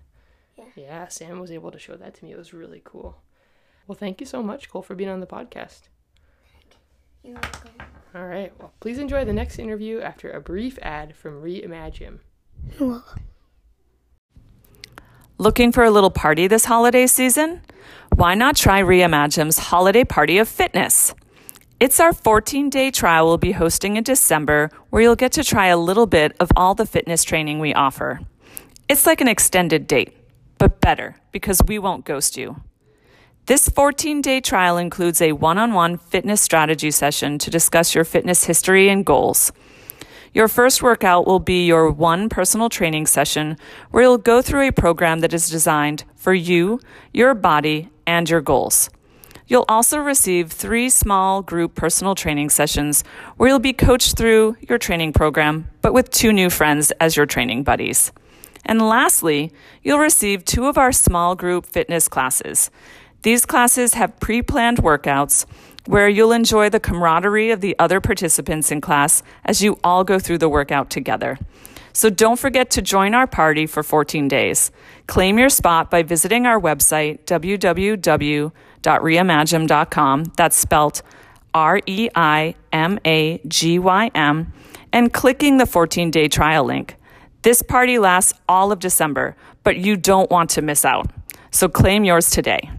Yeah. 0.57 0.65
Yeah, 0.75 1.07
Sam 1.07 1.39
was 1.39 1.51
able 1.51 1.71
to 1.71 1.79
show 1.79 1.95
that 1.95 2.13
to 2.15 2.25
me. 2.25 2.31
It 2.31 2.37
was 2.37 2.53
really 2.53 2.81
cool. 2.83 3.17
Well, 3.87 3.97
thank 3.97 4.19
you 4.19 4.25
so 4.25 4.43
much, 4.43 4.69
Cole, 4.69 4.83
for 4.83 4.95
being 4.95 5.09
on 5.09 5.19
the 5.19 5.25
podcast. 5.25 5.81
You're 7.23 7.33
welcome. 7.35 7.71
All 8.13 8.25
right. 8.25 8.53
Well, 8.59 8.73
please 8.79 8.99
enjoy 8.99 9.25
the 9.25 9.33
next 9.33 9.57
interview 9.57 9.99
after 9.99 10.29
a 10.29 10.39
brief 10.39 10.77
ad 10.81 11.15
from 11.15 11.41
Reimagym. 11.41 12.19
You're 12.79 12.89
welcome. 12.89 13.23
Looking 15.43 15.73
for 15.73 15.83
a 15.83 15.91
little 15.91 16.09
party 16.09 16.47
this 16.47 16.63
holiday 16.63 17.05
season? 17.05 17.59
Why 18.15 18.33
not 18.33 18.55
try 18.55 18.81
Reimagym's 18.81 19.59
Holiday 19.59 20.05
Party 20.05 20.37
of 20.37 20.47
Fitness? 20.47 21.13
It's 21.81 21.99
our 21.99 22.13
14 22.13 22.69
day 22.69 22.91
trial 22.91 23.25
we'll 23.25 23.37
be 23.37 23.51
hosting 23.51 23.97
in 23.97 24.05
December 24.05 24.71
where 24.89 25.01
you'll 25.01 25.17
get 25.17 25.33
to 25.33 25.43
try 25.43 25.65
a 25.65 25.75
little 25.75 26.07
bit 26.07 26.33
of 26.39 26.49
all 26.55 26.75
the 26.75 26.85
fitness 26.85 27.25
training 27.25 27.59
we 27.59 27.73
offer. 27.73 28.21
It's 28.87 29.05
like 29.05 29.19
an 29.19 29.27
extended 29.27 29.85
date, 29.85 30.15
but 30.59 30.79
better 30.79 31.17
because 31.33 31.61
we 31.67 31.77
won't 31.77 32.05
ghost 32.05 32.37
you. 32.37 32.61
This 33.45 33.67
14 33.67 34.21
day 34.21 34.39
trial 34.39 34.77
includes 34.77 35.21
a 35.21 35.33
one 35.33 35.57
on 35.57 35.73
one 35.73 35.97
fitness 35.97 36.39
strategy 36.39 36.89
session 36.89 37.37
to 37.39 37.49
discuss 37.49 37.93
your 37.93 38.05
fitness 38.05 38.45
history 38.45 38.87
and 38.87 39.05
goals. 39.05 39.51
Your 40.33 40.47
first 40.47 40.81
workout 40.81 41.27
will 41.27 41.39
be 41.39 41.67
your 41.67 41.91
one 41.91 42.27
personal 42.27 42.67
training 42.67 43.05
session 43.05 43.55
where 43.91 44.01
you'll 44.01 44.17
go 44.17 44.41
through 44.41 44.67
a 44.67 44.71
program 44.71 45.19
that 45.19 45.31
is 45.31 45.47
designed 45.47 46.05
for 46.15 46.33
you, 46.33 46.79
your 47.13 47.35
body, 47.35 47.89
and 48.07 48.27
your 48.27 48.41
goals. 48.41 48.89
You'll 49.45 49.65
also 49.69 49.99
receive 49.99 50.51
three 50.51 50.89
small 50.89 51.43
group 51.43 51.75
personal 51.75 52.15
training 52.15 52.49
sessions 52.49 53.03
where 53.37 53.49
you'll 53.49 53.59
be 53.59 53.73
coached 53.73 54.17
through 54.17 54.57
your 54.67 54.79
training 54.79 55.13
program, 55.13 55.69
but 55.83 55.93
with 55.93 56.09
two 56.09 56.33
new 56.33 56.49
friends 56.49 56.91
as 56.99 57.15
your 57.15 57.27
training 57.27 57.61
buddies. 57.63 58.11
And 58.65 58.81
lastly, 58.81 59.51
you'll 59.83 59.99
receive 59.99 60.45
two 60.45 60.65
of 60.65 60.79
our 60.79 60.91
small 60.91 61.35
group 61.35 61.67
fitness 61.67 62.07
classes. 62.07 62.71
These 63.21 63.45
classes 63.45 63.93
have 63.93 64.19
pre 64.19 64.41
planned 64.41 64.79
workouts 64.79 65.45
where 65.85 66.07
you'll 66.07 66.31
enjoy 66.31 66.69
the 66.69 66.79
camaraderie 66.79 67.51
of 67.51 67.61
the 67.61 67.75
other 67.77 67.99
participants 67.99 68.71
in 68.71 68.81
class 68.81 69.21
as 69.45 69.61
you 69.61 69.77
all 69.83 70.03
go 70.03 70.19
through 70.19 70.37
the 70.37 70.49
workout 70.49 70.89
together. 70.89 71.37
So 71.93 72.09
don't 72.09 72.39
forget 72.39 72.69
to 72.71 72.81
join 72.81 73.13
our 73.13 73.27
party 73.27 73.67
for 73.67 73.83
14 73.83 74.27
days. 74.27 74.71
Claim 75.07 75.37
your 75.37 75.49
spot 75.49 75.91
by 75.91 76.01
visiting 76.01 76.47
our 76.47 76.59
website, 76.59 77.25
www.reimagym.com. 77.25 80.23
That's 80.35 80.55
spelled 80.55 81.01
R 81.53 81.81
E 81.85 82.09
I 82.15 82.55
M 82.71 82.97
A 83.05 83.39
G 83.47 83.77
Y 83.77 84.09
M, 84.15 84.51
and 84.91 85.13
clicking 85.13 85.57
the 85.57 85.67
14 85.67 86.09
day 86.09 86.27
trial 86.27 86.63
link. 86.63 86.95
This 87.43 87.61
party 87.61 87.99
lasts 87.99 88.33
all 88.49 88.71
of 88.71 88.79
December, 88.79 89.35
but 89.63 89.77
you 89.77 89.95
don't 89.95 90.31
want 90.31 90.49
to 90.51 90.63
miss 90.63 90.85
out. 90.85 91.11
So 91.51 91.67
claim 91.67 92.05
yours 92.05 92.31
today. 92.31 92.71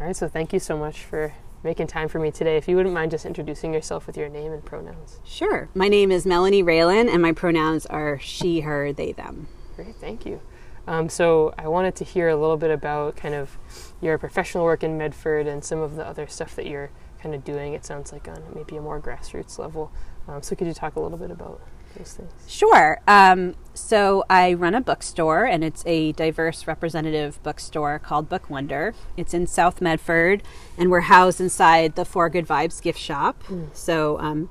All 0.00 0.06
right, 0.06 0.14
so 0.14 0.28
thank 0.28 0.52
you 0.52 0.60
so 0.60 0.76
much 0.76 1.00
for 1.00 1.34
making 1.64 1.88
time 1.88 2.06
for 2.06 2.20
me 2.20 2.30
today. 2.30 2.56
If 2.56 2.68
you 2.68 2.76
wouldn't 2.76 2.94
mind 2.94 3.10
just 3.10 3.26
introducing 3.26 3.74
yourself 3.74 4.06
with 4.06 4.16
your 4.16 4.28
name 4.28 4.52
and 4.52 4.64
pronouns. 4.64 5.18
Sure. 5.24 5.68
My 5.74 5.88
name 5.88 6.12
is 6.12 6.24
Melanie 6.24 6.62
Raelin, 6.62 7.12
and 7.12 7.20
my 7.20 7.32
pronouns 7.32 7.84
are 7.86 8.16
she, 8.20 8.60
her, 8.60 8.92
they, 8.92 9.10
them. 9.10 9.48
Great, 9.74 9.96
thank 9.96 10.24
you. 10.24 10.40
Um, 10.86 11.08
so 11.08 11.52
I 11.58 11.66
wanted 11.66 11.96
to 11.96 12.04
hear 12.04 12.28
a 12.28 12.36
little 12.36 12.56
bit 12.56 12.70
about 12.70 13.16
kind 13.16 13.34
of 13.34 13.58
your 14.00 14.18
professional 14.18 14.62
work 14.62 14.84
in 14.84 14.96
Medford 14.96 15.48
and 15.48 15.64
some 15.64 15.80
of 15.80 15.96
the 15.96 16.06
other 16.06 16.28
stuff 16.28 16.54
that 16.54 16.66
you're 16.66 16.92
kind 17.20 17.34
of 17.34 17.44
doing. 17.44 17.72
It 17.72 17.84
sounds 17.84 18.12
like 18.12 18.28
on 18.28 18.40
maybe 18.54 18.76
a 18.76 18.80
more 18.80 19.00
grassroots 19.00 19.58
level. 19.58 19.90
Um, 20.28 20.42
so 20.42 20.54
could 20.54 20.68
you 20.68 20.74
talk 20.74 20.94
a 20.94 21.00
little 21.00 21.18
bit 21.18 21.32
about 21.32 21.60
those 21.96 22.14
things? 22.14 22.32
Sure. 22.46 23.00
Um, 23.06 23.54
so 23.74 24.24
I 24.28 24.54
run 24.54 24.74
a 24.74 24.80
bookstore, 24.80 25.44
and 25.44 25.62
it's 25.62 25.84
a 25.86 26.12
diverse 26.12 26.66
representative 26.66 27.42
bookstore 27.42 27.98
called 27.98 28.28
Book 28.28 28.50
Wonder. 28.50 28.94
It's 29.16 29.32
in 29.32 29.46
South 29.46 29.80
Medford, 29.80 30.42
and 30.76 30.90
we're 30.90 31.02
housed 31.02 31.40
inside 31.40 31.94
the 31.94 32.04
Four 32.04 32.28
Good 32.28 32.46
Vibes 32.46 32.82
gift 32.82 32.98
shop. 32.98 33.42
Mm. 33.44 33.68
So 33.74 34.18
um, 34.18 34.50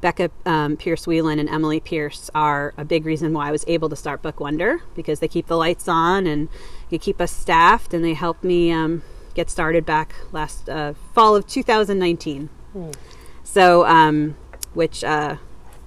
Becca 0.00 0.30
um, 0.44 0.76
Pierce 0.76 1.06
Whelan 1.06 1.38
and 1.38 1.48
Emily 1.48 1.80
Pierce 1.80 2.30
are 2.34 2.74
a 2.76 2.84
big 2.84 3.06
reason 3.06 3.32
why 3.32 3.48
I 3.48 3.50
was 3.50 3.64
able 3.66 3.88
to 3.88 3.96
start 3.96 4.22
Book 4.22 4.40
Wonder 4.40 4.82
because 4.94 5.20
they 5.20 5.28
keep 5.28 5.46
the 5.46 5.56
lights 5.56 5.88
on 5.88 6.26
and 6.26 6.48
they 6.90 6.98
keep 6.98 7.20
us 7.20 7.32
staffed, 7.32 7.94
and 7.94 8.04
they 8.04 8.14
helped 8.14 8.44
me 8.44 8.70
um, 8.72 9.02
get 9.34 9.50
started 9.50 9.84
back 9.84 10.14
last 10.32 10.68
uh, 10.68 10.94
fall 11.14 11.34
of 11.34 11.46
2019. 11.46 12.48
Mm. 12.74 12.94
So, 13.42 13.86
um, 13.86 14.36
which 14.74 15.02
uh, 15.02 15.36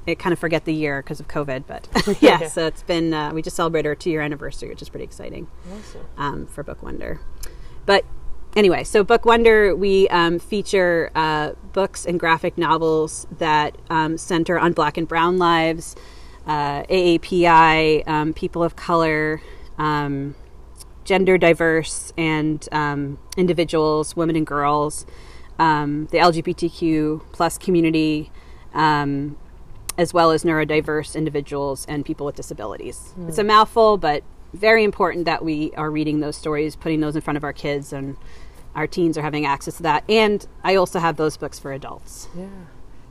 I 0.10 0.16
kind 0.16 0.34
of 0.34 0.40
forget 0.40 0.66
the 0.66 0.74
year 0.74 1.02
because 1.02 1.20
of 1.20 1.28
COVID, 1.28 1.64
but 1.68 1.88
yeah, 2.22 2.48
so 2.48 2.66
it's 2.66 2.84
been, 2.84 3.14
uh, 3.14 3.32
we 3.34 3.42
just 3.42 3.56
celebrated 3.56 3.88
our 3.88 3.96
two 3.96 4.10
year 4.10 4.22
anniversary, 4.22 4.70
which 4.70 4.82
is 4.82 4.90
pretty 4.90 5.06
exciting 5.06 5.48
awesome. 5.72 6.06
um, 6.18 6.48
for 6.48 6.64
Book 6.64 6.82
Wonder. 6.82 7.20
But 7.86 8.06
anyway, 8.56 8.84
so 8.84 9.04
Book 9.04 9.26
Wonder, 9.26 9.76
we 9.76 10.08
um, 10.10 10.40
feature 10.40 11.12
uh, 11.16 11.52
books 11.74 12.06
and 12.06 12.20
graphic 12.20 12.58
novels 12.58 13.28
that 13.38 13.78
um, 13.90 14.18
center 14.18 14.58
on 14.60 14.74
black 14.74 14.98
and 14.98 15.08
brown 15.08 15.38
lives, 15.38 15.96
uh, 16.46 16.84
AAPI, 16.84 18.08
um, 18.08 18.34
people 18.34 18.64
of 18.64 18.76
color, 18.76 19.42
um, 19.78 20.36
gender 21.04 21.38
diverse, 21.38 22.14
and 22.18 22.68
um, 22.72 23.20
individuals, 23.38 24.16
women 24.16 24.36
and 24.36 24.46
girls, 24.46 25.06
the 25.58 26.08
LGBTQ 26.12 27.22
plus 27.32 27.58
community. 27.58 28.32
Um, 28.74 29.38
as 30.00 30.14
well 30.14 30.32
as 30.32 30.46
neurodiverse 30.46 31.14
individuals 31.14 31.86
and 31.90 32.06
people 32.06 32.26
with 32.26 32.36
disabilities. 32.36 33.14
Mm. 33.20 33.28
It's 33.28 33.38
a 33.38 33.44
mouthful, 33.44 33.98
but 33.98 34.24
very 34.54 34.86
important 34.86 35.26
that 35.26 35.44
we 35.44 35.74
are 35.76 35.92
reading 35.92 36.22
those 36.22 36.38
stories, 36.38 36.78
putting 36.78 37.02
those 37.02 37.18
in 37.18 37.22
front 37.22 37.36
of 37.36 37.44
our 37.44 37.52
kids, 37.52 37.92
and 37.92 38.16
our 38.76 38.88
teens 38.88 39.18
are 39.18 39.22
having 39.22 39.46
access 39.46 39.76
to 39.76 39.84
that. 39.84 40.06
And 40.08 40.48
I 40.64 40.76
also 40.76 41.00
have 41.00 41.18
those 41.18 41.36
books 41.36 41.60
for 41.60 41.74
adults. 41.74 42.30
Yeah. 42.34 42.48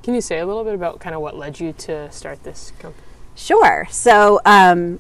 Can 0.03 0.15
you 0.15 0.23
say 0.23 0.39
a 0.39 0.47
little 0.47 0.65
bit 0.65 0.75
about 0.75 0.99
kind 0.99 1.15
of 1.15 1.21
what 1.21 1.37
led 1.37 1.61
you 1.61 1.75
to 1.75 2.11
start 2.11 2.43
this 2.43 2.73
company? 2.79 3.05
Sure. 3.35 3.87
So, 3.91 4.41
um, 4.47 4.99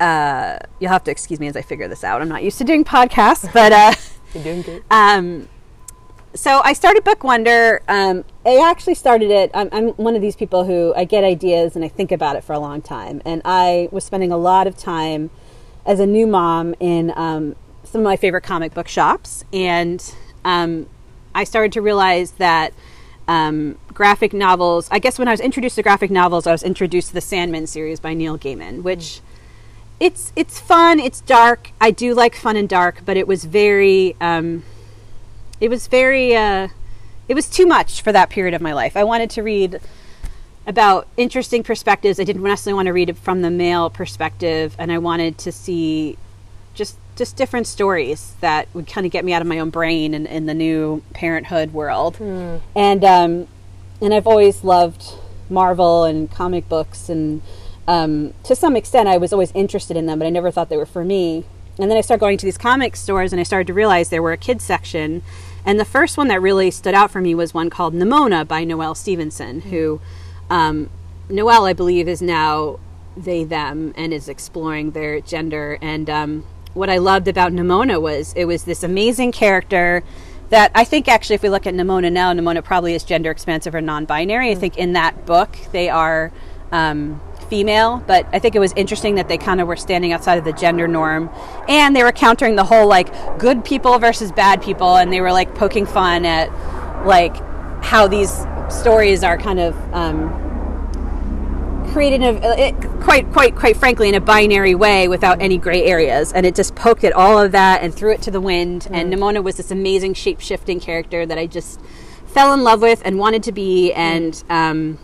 uh, 0.00 0.58
you'll 0.80 0.90
have 0.90 1.04
to 1.04 1.10
excuse 1.10 1.38
me 1.38 1.46
as 1.46 1.56
I 1.56 1.62
figure 1.62 1.88
this 1.88 2.04
out. 2.04 2.22
I'm 2.22 2.28
not 2.28 2.42
used 2.42 2.56
to 2.58 2.64
doing 2.64 2.84
podcasts, 2.84 3.52
but 3.52 3.70
uh, 3.70 3.92
you're 4.34 4.44
doing 4.44 4.62
good. 4.62 4.82
Um, 4.90 5.48
so 6.36 6.60
I 6.62 6.74
started 6.74 7.02
Book 7.02 7.24
Wonder. 7.24 7.82
Um, 7.88 8.24
I 8.44 8.58
actually 8.58 8.94
started 8.94 9.30
it. 9.30 9.50
I'm, 9.54 9.68
I'm, 9.72 9.88
one 9.90 10.14
of 10.14 10.22
these 10.22 10.36
people 10.36 10.64
who 10.64 10.94
I 10.94 11.04
get 11.04 11.24
ideas 11.24 11.74
and 11.74 11.84
I 11.84 11.88
think 11.88 12.12
about 12.12 12.36
it 12.36 12.44
for 12.44 12.52
a 12.52 12.58
long 12.58 12.82
time. 12.82 13.22
And 13.24 13.42
I 13.44 13.88
was 13.90 14.04
spending 14.04 14.30
a 14.30 14.36
lot 14.36 14.66
of 14.66 14.76
time 14.76 15.30
as 15.86 15.98
a 15.98 16.06
new 16.06 16.26
mom 16.26 16.74
in 16.78 17.12
um, 17.16 17.56
some 17.84 18.02
of 18.02 18.04
my 18.04 18.16
favorite 18.16 18.42
comic 18.42 18.74
book 18.74 18.88
shops, 18.88 19.44
and 19.52 20.14
um, 20.44 20.86
I 21.34 21.44
started 21.44 21.72
to 21.72 21.80
realize 21.80 22.32
that 22.32 22.74
um, 23.28 23.78
graphic 23.94 24.32
novels. 24.32 24.88
I 24.90 24.98
guess 24.98 25.18
when 25.18 25.28
I 25.28 25.30
was 25.30 25.40
introduced 25.40 25.76
to 25.76 25.82
graphic 25.82 26.10
novels, 26.10 26.46
I 26.46 26.52
was 26.52 26.62
introduced 26.62 27.08
to 27.08 27.14
the 27.14 27.20
Sandman 27.20 27.66
series 27.66 28.00
by 28.00 28.14
Neil 28.14 28.38
Gaiman, 28.38 28.82
which. 28.82 29.00
Mm. 29.00 29.20
It's 29.98 30.30
it's 30.36 30.60
fun. 30.60 31.00
It's 31.00 31.22
dark. 31.22 31.70
I 31.80 31.90
do 31.90 32.12
like 32.12 32.36
fun 32.36 32.54
and 32.54 32.68
dark, 32.68 33.00
but 33.06 33.16
it 33.16 33.26
was 33.26 33.46
very 33.46 34.14
um, 34.20 34.62
it 35.60 35.68
was 35.68 35.86
very 35.86 36.36
uh, 36.36 36.68
it 37.28 37.34
was 37.34 37.48
too 37.48 37.66
much 37.66 38.02
for 38.02 38.12
that 38.12 38.30
period 38.30 38.54
of 38.54 38.60
my 38.60 38.72
life. 38.72 38.96
I 38.96 39.04
wanted 39.04 39.30
to 39.30 39.42
read 39.42 39.80
about 40.66 41.06
interesting 41.16 41.62
perspectives. 41.62 42.18
I 42.18 42.24
didn't 42.24 42.42
necessarily 42.42 42.76
want 42.76 42.86
to 42.86 42.92
read 42.92 43.08
it 43.08 43.16
from 43.16 43.42
the 43.42 43.50
male 43.50 43.88
perspective, 43.88 44.74
and 44.78 44.90
I 44.90 44.98
wanted 44.98 45.38
to 45.38 45.52
see 45.52 46.18
just 46.74 46.98
just 47.16 47.36
different 47.36 47.66
stories 47.66 48.34
that 48.40 48.68
would 48.74 48.86
kind 48.86 49.06
of 49.06 49.12
get 49.12 49.24
me 49.24 49.32
out 49.32 49.40
of 49.40 49.48
my 49.48 49.58
own 49.58 49.70
brain 49.70 50.12
in, 50.12 50.26
in 50.26 50.46
the 50.46 50.54
new 50.54 51.02
parenthood 51.14 51.72
world. 51.72 52.16
Mm. 52.16 52.60
And 52.74 53.04
um, 53.04 53.48
and 54.00 54.12
I've 54.12 54.26
always 54.26 54.62
loved 54.62 55.14
Marvel 55.48 56.04
and 56.04 56.30
comic 56.30 56.68
books, 56.68 57.08
and 57.08 57.42
um, 57.88 58.34
to 58.44 58.54
some 58.54 58.76
extent, 58.76 59.08
I 59.08 59.16
was 59.16 59.32
always 59.32 59.52
interested 59.52 59.96
in 59.96 60.06
them, 60.06 60.18
but 60.18 60.26
I 60.26 60.30
never 60.30 60.50
thought 60.50 60.68
they 60.68 60.76
were 60.76 60.86
for 60.86 61.04
me. 61.04 61.44
And 61.78 61.90
then 61.90 61.98
I 61.98 62.00
started 62.00 62.20
going 62.20 62.38
to 62.38 62.46
these 62.46 62.58
comic 62.58 62.96
stores, 62.96 63.32
and 63.32 63.40
I 63.40 63.42
started 63.42 63.66
to 63.66 63.74
realize 63.74 64.08
there 64.08 64.22
were 64.22 64.32
a 64.32 64.38
kids 64.38 64.64
section 64.64 65.22
and 65.66 65.80
the 65.80 65.84
first 65.84 66.16
one 66.16 66.28
that 66.28 66.40
really 66.40 66.70
stood 66.70 66.94
out 66.94 67.10
for 67.10 67.20
me 67.20 67.34
was 67.34 67.52
one 67.52 67.68
called 67.68 67.92
Nimona 67.92 68.46
by 68.46 68.62
Noelle 68.62 68.94
Stevenson, 68.94 69.62
who 69.62 70.00
um, 70.48 70.88
Noelle, 71.28 71.64
I 71.64 71.72
believe, 71.72 72.08
is 72.08 72.22
now 72.22 72.78
they, 73.16 73.42
them, 73.44 73.92
and 73.96 74.12
is 74.12 74.28
exploring 74.28 74.92
their 74.92 75.20
gender. 75.20 75.76
And 75.82 76.08
um, 76.08 76.44
what 76.72 76.88
I 76.88 76.98
loved 76.98 77.26
about 77.26 77.52
Nimona 77.52 78.00
was 78.00 78.32
it 78.34 78.44
was 78.44 78.64
this 78.64 78.82
amazing 78.82 79.32
character 79.32 80.04
that 80.50 80.70
I 80.74 80.84
think 80.84 81.08
actually, 81.08 81.34
if 81.34 81.42
we 81.42 81.48
look 81.48 81.66
at 81.66 81.74
Nimona 81.74 82.12
now, 82.12 82.32
Nimona 82.32 82.62
probably 82.62 82.94
is 82.94 83.02
gender 83.02 83.32
expansive 83.32 83.74
or 83.74 83.80
non 83.80 84.04
binary. 84.04 84.50
Mm-hmm. 84.50 84.58
I 84.58 84.60
think 84.60 84.78
in 84.78 84.92
that 84.92 85.26
book, 85.26 85.58
they 85.72 85.88
are. 85.88 86.32
Um, 86.72 87.20
female, 87.48 88.02
but 88.06 88.26
I 88.32 88.38
think 88.38 88.54
it 88.54 88.58
was 88.58 88.72
interesting 88.74 89.14
that 89.16 89.28
they 89.28 89.38
kind 89.38 89.60
of 89.60 89.68
were 89.68 89.76
standing 89.76 90.12
outside 90.12 90.38
of 90.38 90.44
the 90.44 90.52
gender 90.52 90.88
norm 90.88 91.30
and 91.68 91.94
they 91.94 92.02
were 92.02 92.12
countering 92.12 92.56
the 92.56 92.64
whole 92.64 92.88
like 92.88 93.38
good 93.38 93.64
people 93.64 93.98
versus 93.98 94.32
bad 94.32 94.62
people 94.62 94.96
and 94.96 95.12
they 95.12 95.20
were 95.20 95.32
like 95.32 95.54
poking 95.54 95.86
fun 95.86 96.24
at 96.24 96.50
like 97.06 97.36
how 97.84 98.06
these 98.06 98.32
stories 98.68 99.22
are 99.22 99.38
kind 99.38 99.60
of 99.60 99.76
um, 99.94 100.42
created 101.92 102.20
in 102.20 102.42
a, 102.42 102.58
it, 102.58 102.74
quite 103.00 103.30
quite 103.32 103.54
quite 103.54 103.76
frankly 103.76 104.08
in 104.08 104.14
a 104.14 104.20
binary 104.20 104.74
way 104.74 105.08
without 105.08 105.40
any 105.40 105.56
gray 105.56 105.84
areas 105.84 106.32
and 106.32 106.44
it 106.44 106.54
just 106.54 106.74
poked 106.74 107.04
at 107.04 107.12
all 107.12 107.40
of 107.40 107.52
that 107.52 107.82
and 107.82 107.94
threw 107.94 108.12
it 108.12 108.20
to 108.20 108.30
the 108.30 108.40
wind 108.40 108.82
mm. 108.82 108.90
and 108.92 109.12
Nimona 109.12 109.42
was 109.42 109.56
this 109.56 109.70
amazing 109.70 110.14
shape-shifting 110.14 110.80
character 110.80 111.24
that 111.24 111.38
I 111.38 111.46
just 111.46 111.80
fell 112.26 112.52
in 112.52 112.64
love 112.64 112.82
with 112.82 113.00
and 113.04 113.18
wanted 113.18 113.44
to 113.44 113.52
be 113.52 113.92
and 113.92 114.42
um, 114.50 114.98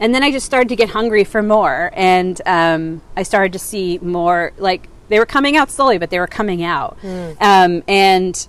and 0.00 0.14
then 0.14 0.22
I 0.22 0.30
just 0.30 0.46
started 0.46 0.68
to 0.68 0.76
get 0.76 0.90
hungry 0.90 1.24
for 1.24 1.42
more, 1.42 1.90
and 1.94 2.40
um, 2.46 3.02
I 3.16 3.22
started 3.22 3.52
to 3.54 3.58
see 3.58 3.98
more. 3.98 4.52
Like 4.58 4.88
they 5.08 5.18
were 5.18 5.26
coming 5.26 5.56
out 5.56 5.70
slowly, 5.70 5.98
but 5.98 6.10
they 6.10 6.18
were 6.18 6.26
coming 6.26 6.62
out. 6.62 6.98
Mm. 7.02 7.36
Um, 7.40 7.82
and 7.86 8.48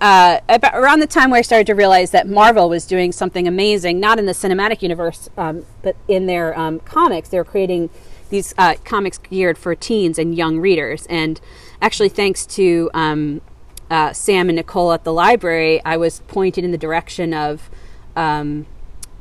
uh, 0.00 0.40
about 0.48 0.74
around 0.74 1.00
the 1.00 1.06
time 1.06 1.30
where 1.30 1.38
I 1.38 1.42
started 1.42 1.66
to 1.68 1.74
realize 1.74 2.10
that 2.10 2.28
Marvel 2.28 2.68
was 2.68 2.86
doing 2.86 3.12
something 3.12 3.46
amazing, 3.46 4.00
not 4.00 4.18
in 4.18 4.26
the 4.26 4.32
cinematic 4.32 4.82
universe, 4.82 5.28
um, 5.36 5.64
but 5.82 5.96
in 6.08 6.26
their 6.26 6.58
um, 6.58 6.80
comics, 6.80 7.28
they 7.28 7.38
were 7.38 7.44
creating 7.44 7.88
these 8.28 8.52
uh, 8.58 8.74
comics 8.84 9.18
geared 9.18 9.58
for 9.58 9.74
teens 9.76 10.18
and 10.18 10.34
young 10.34 10.58
readers. 10.58 11.06
And 11.06 11.40
actually, 11.80 12.08
thanks 12.08 12.46
to 12.46 12.90
um, 12.94 13.42
uh, 13.90 14.12
Sam 14.12 14.48
and 14.48 14.56
Nicole 14.56 14.92
at 14.92 15.04
the 15.04 15.12
library, 15.12 15.80
I 15.84 15.96
was 15.96 16.20
pointed 16.26 16.64
in 16.64 16.72
the 16.72 16.78
direction 16.78 17.32
of 17.32 17.70
um, 18.16 18.66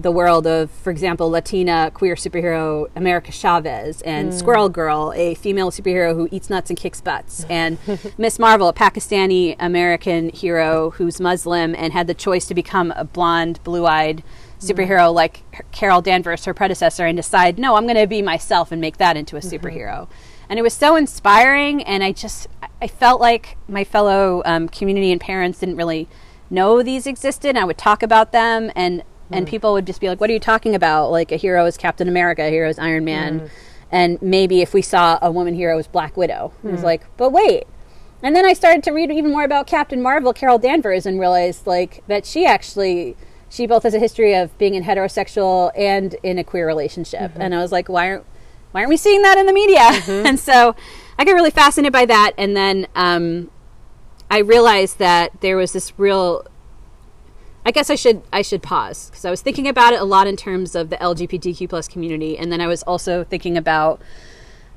the 0.02 0.12
world 0.12 0.48
of, 0.48 0.72
for 0.72 0.90
example, 0.90 1.30
Latina 1.30 1.92
queer 1.94 2.16
superhero 2.16 2.90
America 2.96 3.32
Chavez 3.32 4.02
and 4.02 4.32
mm. 4.32 4.34
Squirrel 4.38 4.70
Girl, 4.70 5.14
a 5.16 5.36
female 5.36 5.72
superhero 5.72 6.16
who 6.16 6.28
eats 6.32 6.50
nuts 6.50 6.70
and 6.70 6.78
kicks 6.78 7.02
butts, 7.02 7.46
and 7.50 7.78
Miss 8.18 8.40
Marvel, 8.40 8.68
a 8.68 8.74
Pakistani 8.74 9.56
American 9.60 10.30
hero 10.30 10.92
who's 10.92 11.20
Muslim 11.20 11.76
and 11.76 11.94
had 11.94 12.08
the 12.08 12.14
choice 12.14 12.46
to 12.48 12.54
become 12.54 12.92
a 12.96 13.04
blonde, 13.04 13.60
blue 13.64 13.86
eyed 13.86 14.24
superhero 14.60 15.10
mm. 15.10 15.14
like 15.14 15.44
Carol 15.72 16.02
Danvers, 16.02 16.46
her 16.46 16.54
predecessor, 16.54 17.06
and 17.06 17.18
decide, 17.18 17.58
no, 17.58 17.76
I'm 17.76 17.84
going 17.84 17.96
to 17.96 18.08
be 18.08 18.22
myself 18.22 18.72
and 18.72 18.80
make 18.80 18.98
that 18.98 19.18
into 19.18 19.36
a 19.36 19.40
mm-hmm. 19.40 19.56
superhero. 19.56 20.02
Mm-hmm. 20.02 20.46
And 20.50 20.60
it 20.60 20.64
was 20.64 20.74
so 20.74 20.96
inspiring, 20.96 21.84
and 21.84 22.04
I 22.04 22.12
just 22.12 22.48
I 22.82 22.88
felt 22.88 23.22
like 23.22 23.58
my 23.68 23.84
fellow 23.84 24.42
um, 24.46 24.68
community 24.68 25.12
and 25.12 25.22
parents 25.22 25.60
didn't 25.60 25.78
really 25.78 26.10
know 26.50 26.84
these 26.84 27.08
existed. 27.08 27.56
I 27.56 27.64
would 27.64 27.78
talk 27.78 28.04
about 28.04 28.32
them, 28.32 28.72
and 28.76 29.04
and 29.32 29.46
mm. 29.46 29.50
people 29.50 29.74
would 29.74 29.86
just 29.86 30.02
be 30.02 30.08
like, 30.08 30.20
"What 30.20 30.30
are 30.30 30.34
you 30.34 30.40
talking 30.40 30.76
about? 30.76 31.12
Like 31.12 31.32
a 31.32 31.38
hero 31.38 31.66
is 31.66 31.78
Captain 31.78 32.08
America, 32.08 32.44
a 32.44 32.50
hero 32.50 32.70
is 32.70 32.80
Iron 32.80 33.06
Man." 33.06 33.42
Mm. 33.42 33.50
And 33.94 34.22
maybe 34.22 34.62
if 34.62 34.74
we 34.74 34.82
saw 34.82 35.20
a 35.22 35.30
woman 35.32 35.54
hero 35.54 35.78
as 35.78 35.88
Black 35.88 36.16
Widow, 36.16 36.54
mm. 36.64 36.70
it 36.70 36.72
was 36.72 36.84
like, 36.84 37.06
but 37.18 37.32
wait, 37.32 37.66
and 38.24 38.36
then 38.36 38.46
I 38.46 38.54
started 38.54 38.84
to 38.84 38.92
read 38.92 39.12
even 39.12 39.32
more 39.32 39.44
about 39.44 39.68
Captain 39.68 40.02
Marvel, 40.02 40.34
Carol 40.34 40.60
Danvers, 40.60 41.06
and 41.06 41.20
realized 41.20 41.66
like 41.66 42.04
that 42.08 42.26
she 42.26 42.46
actually 42.46 43.16
she 43.50 43.68
both 43.68 43.84
has 43.84 43.94
a 43.94 44.00
history 44.00 44.34
of 44.34 44.58
being 44.58 44.76
in 44.76 44.84
heterosexual 44.84 45.72
and 45.76 46.16
in 46.24 46.38
a 46.38 46.44
queer 46.44 46.66
relationship. 46.66 47.32
Mm-hmm. 47.32 47.42
And 47.42 47.56
I 47.56 47.60
was 47.60 47.72
like, 47.72 47.90
why 47.90 48.10
aren't 48.10 48.26
why 48.72 48.82
aren't 48.82 48.90
we 48.90 48.98
seeing 48.98 49.22
that 49.24 49.38
in 49.38 49.46
the 49.46 49.54
media? 49.54 49.80
Mm-hmm. 49.80 50.26
and 50.26 50.40
so 50.40 50.76
I 51.18 51.26
got 51.26 51.34
really 51.34 51.52
fascinated 51.52 51.92
by 51.92 52.06
that. 52.06 52.34
And 52.38 52.56
then 52.56 52.88
um, 52.96 53.52
I 54.30 54.40
realized 54.40 55.00
that 55.00 55.42
there 55.42 55.58
was 55.58 55.74
this 55.74 55.98
real. 55.98 56.46
I 57.66 57.72
guess 57.72 57.90
I 57.90 57.96
should 57.96 58.24
I 58.34 58.42
should 58.42 58.64
pause 58.64 59.10
because 59.10 59.26
I 59.26 59.30
was 59.30 59.42
thinking 59.42 59.68
about 59.68 59.94
it 59.94 60.02
a 60.02 60.06
lot 60.06 60.28
in 60.28 60.36
terms 60.36 60.76
of 60.76 60.90
the 60.90 60.98
LGBTQ 60.98 61.70
plus 61.70 61.88
community, 61.88 62.38
and 62.38 62.52
then 62.52 62.62
I 62.62 62.68
was 62.68 62.82
also 62.84 63.24
thinking 63.24 63.56
about 63.58 64.02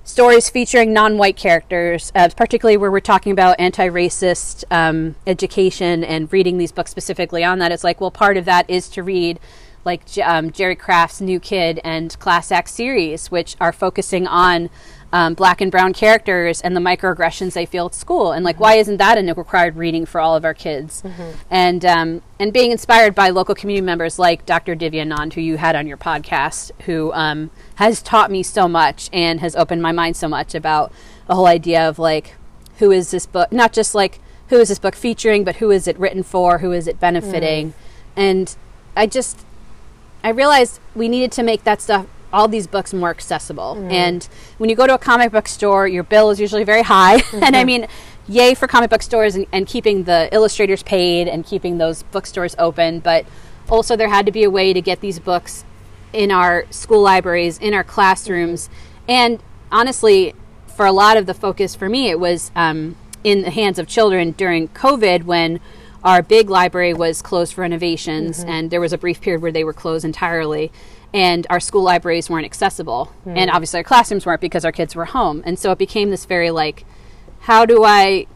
stories 0.05 0.51
featuring 0.51 0.93
non-white 0.93 1.37
characters, 1.37 2.13
uh, 2.15 2.29
particularly 2.37 2.77
where 2.77 2.91
we're 2.91 3.01
talking 3.01 3.33
about 3.33 3.59
anti-racist 3.59 4.65
um, 4.71 5.15
education 5.27 6.05
and 6.05 6.31
reading 6.31 6.59
these 6.59 6.73
books 6.73 6.91
specifically 6.91 7.43
on 7.43 7.59
that. 7.59 7.73
It's 7.73 7.83
like, 7.83 8.03
well, 8.03 8.11
part 8.11 8.37
of 8.37 8.45
that 8.45 8.69
is 8.69 8.89
to 8.91 9.03
read 9.03 9.41
like 9.87 10.03
um, 10.23 10.51
Jerry 10.51 10.77
Craft's 10.77 11.21
New 11.21 11.41
Kid 11.41 11.81
and 11.85 12.19
Class 12.19 12.53
Act 12.53 12.69
series, 12.69 13.31
which 13.31 13.57
are 13.61 13.73
focusing 13.73 14.27
on 14.27 14.69
um, 15.15 15.35
black 15.35 15.61
and 15.61 15.71
brown 15.71 15.93
characters 15.93 16.61
and 16.61 16.75
the 16.77 16.81
microaggressions 16.81 17.53
they 17.53 17.65
feel 17.65 17.87
at 17.87 17.95
school, 17.95 18.33
and 18.33 18.45
like, 18.45 18.57
mm-hmm. 18.57 18.65
why 18.65 18.75
isn't 18.75 18.97
that 18.97 19.17
a 19.17 19.35
required 19.35 19.77
reading 19.77 20.05
for 20.05 20.21
all 20.21 20.35
of 20.35 20.45
our 20.45 20.53
kids? 20.53 21.03
Mm-hmm. 21.03 21.31
And 21.51 21.85
um, 21.85 22.23
and 22.41 22.53
being 22.53 22.73
inspired 22.73 23.15
by 23.15 23.31
local 23.31 23.55
community 23.55 23.87
members 23.87 24.19
like 24.19 24.45
Dr. 24.45 24.75
Divya 24.75 25.07
Anand, 25.07 25.35
who 25.35 25.41
you 25.41 25.57
had 25.57 25.77
on 25.77 25.87
your 25.87 25.97
podcast, 25.97 26.73
who 26.83 27.13
um, 27.13 27.53
has 27.77 28.03
taught 28.03 28.29
me 28.33 28.43
so 28.43 28.67
much 28.67 29.09
and 29.13 29.39
has 29.39 29.55
opened 29.55 29.83
my 29.83 29.93
mind 29.93 30.17
so 30.17 30.27
much 30.27 30.53
about 30.53 30.91
the 31.29 31.37
whole 31.37 31.47
idea 31.47 31.89
of 31.89 32.01
like, 32.01 32.35
who 32.79 32.91
is 32.91 33.13
this 33.13 33.25
book? 33.25 33.53
Not 33.53 33.73
just 33.73 33.95
like 33.95 34.19
who 34.49 34.57
is 34.57 34.69
this 34.69 34.81
book 34.81 34.97
featuring, 34.97 35.45
but 35.45 35.57
who 35.57 35.71
is 35.71 35.87
it 35.87 35.97
written 35.97 36.25
for? 36.25 36.59
Who 36.59 36.73
is 36.73 36.89
it 36.89 36.99
benefiting? 36.99 37.69
Mm. 37.69 37.75
And 38.17 38.57
I 38.97 39.07
just 39.07 39.47
I 40.25 40.31
realized 40.31 40.81
we 40.93 41.09
needed 41.09 41.31
to 41.33 41.45
make 41.45 41.63
that 41.63 41.81
stuff 41.81 42.07
all 42.35 42.49
these 42.49 42.67
books 42.67 42.93
more 42.93 43.11
accessible. 43.11 43.77
Mm. 43.77 43.93
And 43.93 44.29
when 44.59 44.69
you 44.69 44.77
go 44.77 44.87
to 44.87 44.95
a 44.95 44.99
comic 44.99 45.31
book 45.31 45.47
store, 45.47 45.87
your 45.87 46.03
bill 46.03 46.31
is 46.31 46.41
usually 46.41 46.65
very 46.65 46.83
high. 46.83 47.19
Mm-hmm. 47.19 47.37
and 47.45 47.57
I 47.57 47.61
mm-hmm. 47.61 47.67
mean, 47.67 47.87
yay 48.29 48.55
for 48.55 48.67
comic 48.67 48.91
book 48.91 49.03
stores 49.03 49.37
and, 49.37 49.47
and, 49.53 49.67
keeping 49.67 50.05
the 50.05 50.29
illustrators 50.33 50.83
paid 50.83 51.29
and 51.29 51.47
keeping 51.47 51.79
those 51.79 52.03
bookstores 52.03 52.57
open. 52.59 52.99
But 52.99 53.25
also, 53.71 53.97
there 53.97 54.09
had 54.09 54.27
to 54.27 54.33
be 54.33 54.43
a 54.43 54.51
way 54.51 54.73
to 54.73 54.83
get 54.83 55.01
these 55.01 55.19
books 55.19 55.65
in 56.13 56.31
our 56.31 56.67
school 56.71 57.01
libraries, 57.01 57.59
in 57.59 57.73
our 57.73 57.85
classrooms. 57.85 58.69
And 59.09 59.41
honestly, 59.71 60.35
for 60.67 60.87
a 60.87 60.93
lot 60.93 61.17
of 61.17 61.27
the 61.27 61.35
focus 61.35 61.75
for 61.75 61.89
me, 61.89 62.11
it 62.11 62.19
was 62.19 62.51
um, 62.57 62.97
in 63.23 63.43
the 63.43 63.51
hands 63.51 63.79
of 63.79 63.87
children 63.87 64.33
during 64.33 64.69
COVID 64.69 65.25
when 65.25 65.61
our 66.03 66.21
big 66.21 66.51
library 66.51 66.93
was 66.93 67.23
closed 67.23 67.55
for 67.55 67.63
renovations 67.63 68.41
mm-hmm. 68.41 68.51
and 68.51 68.71
there 68.71 68.81
was 68.81 68.93
a 68.93 68.99
brief 68.99 69.23
period 69.23 69.41
where 69.41 69.51
they 69.51 69.65
were 69.65 69.73
closed 69.73 70.05
entirely 70.05 70.71
and 71.15 71.47
our 71.49 71.61
school 71.61 71.83
libraries 71.83 72.29
weren't 72.29 72.45
accessible 72.45 73.13
mm. 73.25 73.39
and 73.39 73.49
obviously 73.51 73.79
our 73.79 73.85
classrooms 73.85 74.27
weren't 74.27 74.41
because 74.41 74.65
our 74.65 74.73
kids 74.73 74.95
were 74.95 75.07
home 75.07 75.43
and 75.47 75.59
so 75.59 75.71
it 75.71 75.79
became 75.79 76.11
this 76.11 76.27
very 76.27 76.51
like 76.51 76.85
how 77.43 77.65
do 77.65 77.85
i 77.85 78.27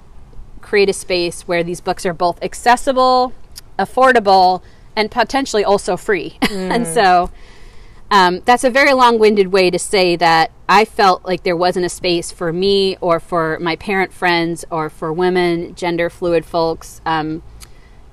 create 0.62 0.88
a 0.88 0.92
space 0.92 1.42
where 1.42 1.62
these 1.62 1.80
books 1.80 2.06
are 2.06 2.14
both 2.14 2.42
accessible 2.42 3.34
affordable 3.78 4.62
and 4.96 5.10
potentially 5.10 5.64
also 5.64 5.96
free 5.96 6.38
mm. 6.42 6.50
and 6.74 6.86
so 6.86 7.30
um, 8.10 8.40
that's 8.46 8.64
a 8.64 8.70
very 8.70 8.94
long-winded 8.94 9.48
way 9.48 9.70
to 9.70 9.78
say 9.78 10.14
that 10.14 10.52
i 10.68 10.84
felt 10.84 11.24
like 11.24 11.42
there 11.42 11.56
wasn't 11.56 11.84
a 11.84 11.88
space 11.88 12.30
for 12.30 12.52
me 12.52 12.96
or 13.00 13.18
for 13.18 13.58
my 13.58 13.74
parent 13.74 14.12
friends 14.12 14.64
or 14.70 14.88
for 14.88 15.12
women 15.12 15.74
gender 15.74 16.08
fluid 16.08 16.44
folks 16.44 17.00
um, 17.04 17.42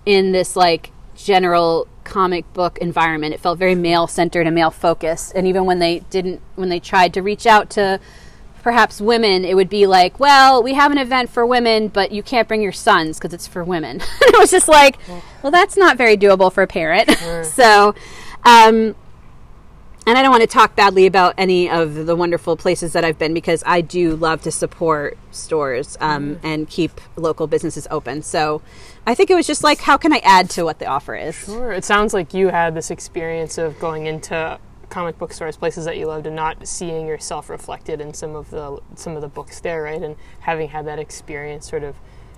in 0.06 0.32
this 0.32 0.56
like 0.56 0.92
general 1.26 1.88
comic 2.04 2.52
book 2.54 2.78
environment. 2.78 3.34
It 3.34 3.40
felt 3.40 3.58
very 3.58 3.76
male 3.76 4.06
centered 4.08 4.46
and 4.46 4.54
male 4.54 4.70
focused. 4.70 5.34
And 5.36 5.48
even 5.48 5.66
when 5.66 5.80
they 5.80 6.00
didn't, 6.12 6.40
when 6.54 6.70
they 6.70 6.80
tried 6.80 7.14
to 7.16 7.22
reach 7.22 7.48
out 7.48 7.70
to 7.72 8.00
perhaps 8.62 9.02
women, 9.02 9.44
it 9.44 9.56
would 9.56 9.70
be 9.70 9.88
like, 9.88 10.20
well, 10.20 10.62
we 10.62 10.76
have 10.76 10.92
an 10.92 11.00
event 11.00 11.30
for 11.30 11.46
women, 11.46 11.88
but 11.88 12.12
you 12.12 12.22
can't 12.24 12.48
bring 12.48 12.62
your 12.62 12.72
sons 12.72 13.18
because 13.18 13.34
it's 13.34 13.48
for 13.48 13.64
women. 13.64 14.02
it 14.22 14.40
was 14.40 14.52
just 14.52 14.68
like, 14.68 14.98
well, 15.42 15.52
that's 15.52 15.76
not 15.76 15.98
very 15.98 16.16
doable 16.16 16.54
for 16.54 16.62
a 16.64 16.68
parent. 16.68 17.10
so, 17.46 17.96
um, 18.44 18.96
and 20.06 20.18
I 20.18 20.22
don't 20.22 20.32
want 20.32 20.42
to 20.42 20.48
talk 20.48 20.76
badly 20.76 21.06
about 21.06 21.34
any 21.38 21.70
of 21.70 22.06
the 22.06 22.16
wonderful 22.16 22.56
places 22.56 22.94
that 22.94 23.04
I've 23.04 23.18
been 23.18 23.34
because 23.34 23.64
I 23.66 23.82
do 23.82 24.16
love 24.16 24.42
to 24.44 24.52
support 24.52 25.18
stores 25.32 25.98
um, 26.00 26.36
mm-hmm. 26.36 26.46
and 26.46 26.70
keep 26.70 27.02
local 27.16 27.48
businesses 27.48 27.88
open. 27.90 28.22
So 28.22 28.62
I 29.08 29.16
think 29.16 29.30
it 29.30 29.36
was 29.36 29.48
just 29.48 29.64
like, 29.64 29.80
how 29.80 29.98
can 29.98 30.14
I 30.14 30.22
add 30.24 30.50
to 30.52 30.64
what 30.64 30.80
the 30.80 30.86
offer 30.86 31.16
is? 31.16 31.36
Sure. 31.36 31.72
It 31.72 31.84
sounds 31.84 32.14
like 32.14 32.34
you 32.34 32.50
had 32.50 32.76
this 32.76 32.92
experience 32.92 33.58
of 33.58 33.80
going 33.80 34.06
into 34.06 34.60
comic 34.90 35.18
book 35.18 35.34
stores, 35.34 35.58
places 35.58 35.86
that 35.86 35.98
you 35.98 36.06
loved, 36.06 36.28
and 36.28 36.36
not 36.36 36.68
seeing 36.68 37.08
yourself 37.08 37.50
reflected 37.50 38.00
in 38.00 38.14
some 38.14 38.36
of 38.36 38.52
the 38.52 38.80
some 38.96 39.16
of 39.16 39.22
the 39.22 39.28
books 39.28 39.60
there, 39.60 39.84
right? 39.84 40.02
And 40.02 40.16
having 40.42 40.70
had 40.70 40.86
that 40.88 41.00
experience, 41.00 41.68
sort 41.68 41.84
of 41.84 41.96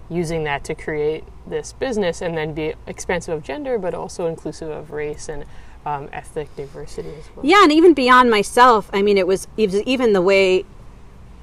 using 0.10 0.46
that 0.46 0.64
to 0.64 0.74
create 0.74 1.26
this 1.46 1.74
business, 1.74 2.22
and 2.22 2.38
then 2.38 2.54
be 2.54 2.74
expansive 2.86 3.34
of 3.34 3.44
gender, 3.44 3.78
but 3.78 3.94
also 3.94 4.26
inclusive 4.26 4.70
of 4.70 4.92
race 4.92 5.28
and 5.28 5.46
um, 5.88 6.10
ethnic 6.12 6.54
diversity 6.56 7.10
as 7.18 7.26
well. 7.34 7.46
Yeah, 7.46 7.64
and 7.64 7.72
even 7.72 7.94
beyond 7.94 8.30
myself, 8.30 8.90
I 8.94 9.02
mean, 9.02 9.18
it 9.18 9.26
was, 9.26 9.48
it 9.56 9.72
was 9.72 9.82
even 9.84 10.14
the 10.14 10.22
way 10.22 10.66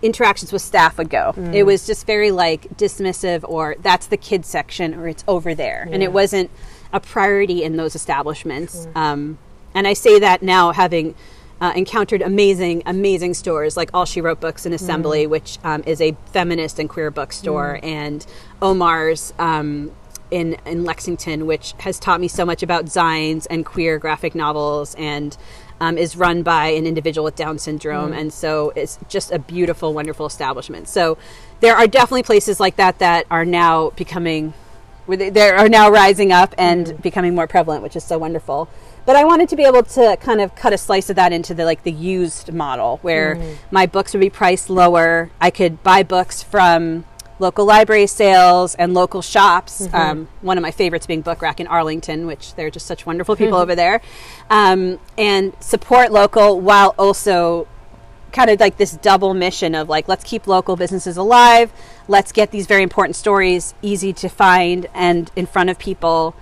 interactions 0.02 0.52
with 0.52 0.60
staff 0.60 0.98
would 0.98 1.08
go. 1.08 1.32
Mm. 1.34 1.54
It 1.54 1.62
was 1.64 1.86
just 1.86 2.06
very 2.06 2.30
like 2.30 2.68
dismissive, 2.76 3.42
or 3.48 3.76
that's 3.80 4.06
the 4.06 4.18
kids 4.18 4.46
section, 4.46 4.94
or 4.94 5.08
it's 5.08 5.24
over 5.26 5.54
there, 5.54 5.86
yeah. 5.88 5.94
and 5.94 6.02
it 6.02 6.12
wasn't 6.12 6.50
a 6.92 7.00
priority 7.00 7.64
in 7.64 7.76
those 7.76 7.94
establishments. 7.94 8.86
Mm. 8.86 8.96
Um, 8.96 9.38
and 9.72 9.88
I 9.88 9.94
say 9.94 10.20
that 10.20 10.42
now, 10.42 10.72
having 10.72 11.14
uh, 11.60 11.72
encountered 11.74 12.20
amazing, 12.20 12.82
amazing 12.84 13.32
stores 13.32 13.76
like 13.78 13.90
All 13.94 14.04
She 14.04 14.20
Wrote 14.20 14.40
Books 14.40 14.66
and 14.66 14.74
Assembly, 14.74 15.24
mm. 15.24 15.30
which 15.30 15.58
um, 15.64 15.82
is 15.86 16.00
a 16.02 16.14
feminist 16.26 16.78
and 16.78 16.88
queer 16.88 17.10
bookstore, 17.10 17.80
mm. 17.82 17.84
and 17.84 18.26
Omar's. 18.60 19.32
Um, 19.38 19.90
in, 20.30 20.56
in 20.66 20.84
Lexington, 20.84 21.46
which 21.46 21.74
has 21.80 21.98
taught 21.98 22.20
me 22.20 22.28
so 22.28 22.44
much 22.44 22.62
about 22.62 22.86
zines 22.86 23.46
and 23.50 23.64
queer 23.64 23.98
graphic 23.98 24.34
novels 24.34 24.94
and 24.96 25.36
um, 25.80 25.98
is 25.98 26.16
run 26.16 26.42
by 26.42 26.68
an 26.68 26.86
individual 26.86 27.24
with 27.24 27.36
Down 27.36 27.58
syndrome. 27.58 28.12
Mm. 28.12 28.18
And 28.18 28.32
so 28.32 28.72
it's 28.76 28.98
just 29.08 29.32
a 29.32 29.38
beautiful, 29.38 29.92
wonderful 29.92 30.26
establishment. 30.26 30.88
So 30.88 31.18
there 31.60 31.76
are 31.76 31.86
definitely 31.86 32.22
places 32.22 32.60
like 32.60 32.76
that 32.76 32.98
that 32.98 33.26
are 33.30 33.44
now 33.44 33.90
becoming, 33.90 34.54
they 35.06 35.50
are 35.50 35.68
now 35.68 35.90
rising 35.90 36.32
up 36.32 36.54
and 36.58 36.86
mm. 36.86 37.02
becoming 37.02 37.34
more 37.34 37.46
prevalent, 37.46 37.82
which 37.82 37.96
is 37.96 38.04
so 38.04 38.18
wonderful. 38.18 38.68
But 39.06 39.16
I 39.16 39.24
wanted 39.24 39.50
to 39.50 39.56
be 39.56 39.64
able 39.64 39.82
to 39.82 40.16
kind 40.20 40.40
of 40.40 40.54
cut 40.54 40.72
a 40.72 40.78
slice 40.78 41.10
of 41.10 41.16
that 41.16 41.32
into 41.32 41.52
the 41.52 41.64
like 41.64 41.82
the 41.82 41.92
used 41.92 42.52
model 42.54 42.98
where 43.02 43.36
mm. 43.36 43.56
my 43.70 43.84
books 43.84 44.14
would 44.14 44.20
be 44.20 44.30
priced 44.30 44.70
lower. 44.70 45.30
I 45.40 45.50
could 45.50 45.82
buy 45.82 46.02
books 46.02 46.42
from 46.42 47.04
local 47.44 47.66
library 47.66 48.06
sales 48.06 48.74
and 48.74 48.94
local 48.94 49.22
shops. 49.22 49.82
Mm-hmm. 49.82 49.94
Um, 49.94 50.28
one 50.40 50.56
of 50.58 50.62
my 50.62 50.70
favorites 50.70 51.06
being 51.06 51.20
Book 51.20 51.42
Rack 51.42 51.60
in 51.60 51.66
Arlington, 51.66 52.26
which 52.26 52.54
they're 52.54 52.70
just 52.70 52.86
such 52.86 53.04
wonderful 53.04 53.36
people 53.36 53.58
mm-hmm. 53.58 53.62
over 53.62 53.74
there. 53.74 54.00
Um, 54.48 54.98
and 55.18 55.52
support 55.60 56.10
local 56.10 56.60
while 56.60 56.94
also 56.98 57.68
kind 58.32 58.50
of 58.50 58.58
like 58.58 58.78
this 58.78 58.92
double 58.96 59.32
mission 59.32 59.76
of 59.76 59.88
like 59.88 60.08
let's 60.08 60.24
keep 60.24 60.48
local 60.48 60.74
businesses 60.74 61.16
alive 61.16 61.72
let's 62.08 62.32
get 62.32 62.50
these 62.50 62.66
very 62.66 62.82
important 62.82 63.14
stories 63.14 63.74
easy 63.80 64.12
to 64.12 64.28
find 64.28 64.88
and 64.92 65.30
in 65.36 65.46
front 65.46 65.70
of 65.70 65.78
people 65.78 66.34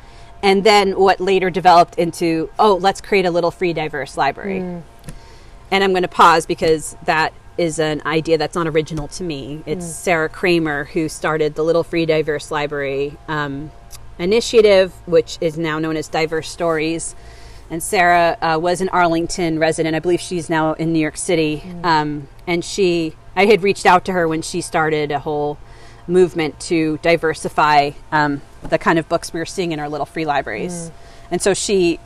and 0.43 0.65
then 0.65 0.99
what 0.99 1.21
later 1.21 1.51
developed 1.51 1.95
into 1.97 2.49
oh 2.59 2.77
let's 2.77 3.03
create 3.03 3.27
a 3.27 3.31
little 3.31 3.51
free 3.51 3.75
diverse 3.75 4.17
library 4.17 4.61
mm. 4.61 4.83
and 5.71 5.85
i'm 5.85 5.91
going 5.91 6.01
to 6.01 6.09
pause 6.09 6.47
because 6.47 6.97
that 7.05 7.31
is 7.59 7.79
an 7.79 8.03
idea 8.07 8.39
that's 8.39 8.55
not 8.55 8.67
original 8.67 9.09
to 9.09 9.23
me. 9.23 9.63
It's 9.67 9.87
Sarah 9.87 10.29
Kramer 10.29 10.85
who 10.85 11.09
started 11.09 11.55
the 11.55 11.63
Little 11.63 11.85
Free 11.85 12.07
Diverse 12.07 12.51
Library 12.51 13.17
um, 13.29 13.71
initiative, 14.19 14.93
which 15.07 15.39
is 15.41 15.59
now 15.59 15.79
known 15.79 15.97
as 15.97 16.09
Diverse 16.09 16.49
Stories. 16.49 17.15
And 17.71 17.83
Sarah 17.83 18.37
uh, 18.41 18.59
was 18.61 18.81
an 18.81 18.89
Arlington 18.91 19.59
resident. 19.59 19.97
I 19.97 19.99
believe 19.99 20.21
she's 20.21 20.51
now 20.51 20.75
in 20.75 20.93
New 20.93 20.99
York 20.99 21.17
City. 21.17 21.63
Um, 21.83 22.29
and 22.47 22.65
she, 22.65 23.15
I 23.35 23.47
had 23.47 23.63
reached 23.63 23.87
out 23.87 24.05
to 24.07 24.13
her 24.13 24.29
when 24.29 24.43
she 24.43 24.61
started 24.61 25.11
a 25.11 25.19
whole 25.19 25.59
movement 26.07 26.59
to 26.61 26.99
diversify 27.03 27.93
um, 28.11 28.43
the 28.63 28.79
kind 28.79 28.99
of 28.99 29.09
books 29.09 29.33
we 29.33 29.41
were 29.41 29.47
seeing 29.47 29.73
in 29.73 29.81
our 29.81 29.89
little 29.89 30.07
free 30.07 30.25
libraries. 30.25 30.91
And 31.31 31.41
so 31.41 31.55
she, 31.55 31.99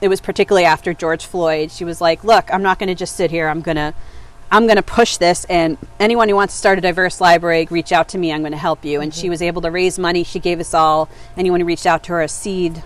it 0.00 0.08
was 0.08 0.20
particularly 0.20 0.66
after 0.66 0.92
George 0.92 1.24
Floyd, 1.24 1.70
she 1.70 1.84
was 1.84 2.00
like, 2.00 2.24
"Look, 2.24 2.52
I'm 2.52 2.62
not 2.62 2.78
going 2.78 2.88
to 2.88 2.94
just 2.94 3.16
sit 3.16 3.30
here. 3.30 3.48
I'm 3.48 3.62
going 3.62 3.76
to 3.76 3.94
I'm 4.50 4.66
going 4.66 4.76
to 4.76 4.82
push 4.82 5.16
this, 5.16 5.44
and 5.46 5.76
anyone 5.98 6.28
who 6.28 6.36
wants 6.36 6.54
to 6.54 6.58
start 6.58 6.78
a 6.78 6.80
diverse 6.80 7.20
library, 7.20 7.66
reach 7.70 7.90
out 7.90 8.10
to 8.10 8.18
me. 8.18 8.32
I'm 8.32 8.42
going 8.42 8.52
to 8.52 8.58
help 8.58 8.84
you. 8.84 9.00
And 9.00 9.12
she 9.12 9.22
mm-hmm. 9.22 9.30
was 9.30 9.42
able 9.42 9.62
to 9.62 9.70
raise 9.70 9.98
money. 9.98 10.22
She 10.22 10.38
gave 10.38 10.60
us 10.60 10.72
all, 10.72 11.08
anyone 11.36 11.60
who 11.60 11.66
reached 11.66 11.86
out 11.86 12.04
to 12.04 12.12
her, 12.12 12.22
a 12.22 12.28
seed 12.28 12.82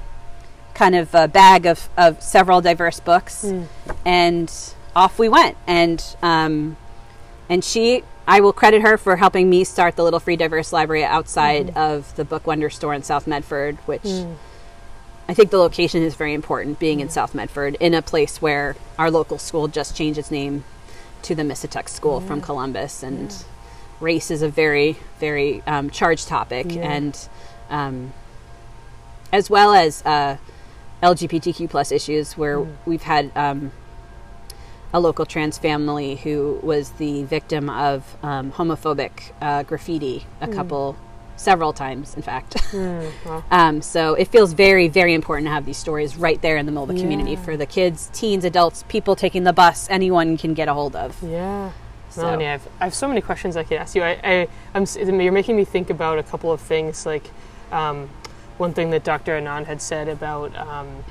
kind 0.74 0.94
of 0.94 1.14
a 1.14 1.28
bag 1.28 1.66
of, 1.66 1.90
of 1.98 2.22
several 2.22 2.62
diverse 2.62 3.00
books. 3.00 3.44
Mm. 3.44 3.66
And 4.06 4.74
off 4.96 5.18
we 5.18 5.28
went. 5.28 5.58
And, 5.66 6.02
um, 6.22 6.78
and 7.50 7.62
she, 7.62 8.04
I 8.26 8.40
will 8.40 8.54
credit 8.54 8.80
her 8.80 8.96
for 8.96 9.16
helping 9.16 9.50
me 9.50 9.64
start 9.64 9.96
the 9.96 10.04
Little 10.04 10.20
Free 10.20 10.36
Diverse 10.36 10.72
Library 10.72 11.04
outside 11.04 11.66
mm-hmm. 11.66 11.78
of 11.78 12.16
the 12.16 12.24
Book 12.24 12.46
Wonder 12.46 12.70
store 12.70 12.94
in 12.94 13.02
South 13.02 13.26
Medford, 13.26 13.76
which 13.84 14.02
mm. 14.02 14.36
I 15.28 15.34
think 15.34 15.50
the 15.50 15.58
location 15.58 16.02
is 16.02 16.14
very 16.14 16.32
important, 16.32 16.78
being 16.78 17.00
in 17.00 17.08
mm. 17.08 17.12
South 17.12 17.34
Medford, 17.34 17.76
in 17.80 17.92
a 17.92 18.00
place 18.00 18.40
where 18.40 18.76
our 18.98 19.10
local 19.10 19.36
school 19.36 19.68
just 19.68 19.94
changed 19.94 20.18
its 20.18 20.30
name 20.30 20.64
to 21.22 21.34
the 21.34 21.42
Missituk 21.42 21.88
School 21.88 22.20
from 22.20 22.40
Columbus, 22.40 23.02
and 23.02 23.34
race 24.00 24.30
is 24.30 24.42
a 24.42 24.48
very, 24.48 24.96
very 25.18 25.62
um, 25.66 25.90
charged 25.90 26.28
topic, 26.28 26.66
Yeah. 26.74 26.82
and 26.90 27.28
um, 27.68 28.12
as 29.32 29.48
well 29.50 29.74
as 29.74 30.02
uh, 30.04 30.36
LGBTQ 31.02 31.68
plus 31.70 31.92
issues, 31.92 32.36
where 32.36 32.60
we've 32.86 33.02
had 33.02 33.30
um, 33.36 33.72
a 34.92 35.00
local 35.00 35.24
trans 35.24 35.56
family 35.58 36.16
who 36.16 36.58
was 36.62 36.90
the 36.92 37.22
victim 37.24 37.70
of 37.70 38.16
um, 38.22 38.52
homophobic 38.52 39.32
uh, 39.40 39.62
graffiti 39.62 40.26
a 40.40 40.48
couple, 40.48 40.96
several 41.40 41.72
times, 41.72 42.14
in 42.14 42.22
fact. 42.22 42.56
wow. 42.74 43.42
Um, 43.50 43.80
so 43.80 44.14
it 44.14 44.28
feels 44.28 44.52
very, 44.52 44.88
very 44.88 45.14
important 45.14 45.46
to 45.46 45.52
have 45.52 45.64
these 45.64 45.78
stories 45.78 46.16
right 46.16 46.40
there 46.42 46.56
in 46.58 46.66
the 46.66 46.72
middle 46.72 46.84
of 46.84 46.94
the 46.94 47.00
community 47.00 47.34
for 47.34 47.56
the 47.56 47.66
kids, 47.66 48.10
teens, 48.12 48.44
adults, 48.44 48.84
people 48.88 49.16
taking 49.16 49.44
the 49.44 49.52
bus, 49.52 49.88
anyone 49.90 50.36
can 50.36 50.52
get 50.54 50.68
a 50.68 50.74
hold 50.74 50.94
of. 50.94 51.20
Yeah. 51.22 51.72
So- 52.10 52.22
Melanie, 52.22 52.46
I've, 52.48 52.68
I 52.80 52.84
have 52.84 52.94
so 52.94 53.08
many 53.08 53.20
questions 53.22 53.56
I 53.56 53.64
could 53.64 53.78
ask 53.78 53.94
you. 53.94 54.02
I, 54.02 54.20
I, 54.22 54.48
I'm, 54.74 54.84
you're 55.20 55.32
making 55.32 55.56
me 55.56 55.64
think 55.64 55.88
about 55.90 56.18
a 56.18 56.22
couple 56.22 56.52
of 56.52 56.60
things. 56.60 57.06
Like 57.06 57.30
um, 57.72 58.10
one 58.58 58.74
thing 58.74 58.90
that 58.90 59.04
Dr. 59.04 59.40
Anand 59.40 59.64
had 59.64 59.80
said 59.80 60.08
about 60.08 60.54
um, 60.56 61.04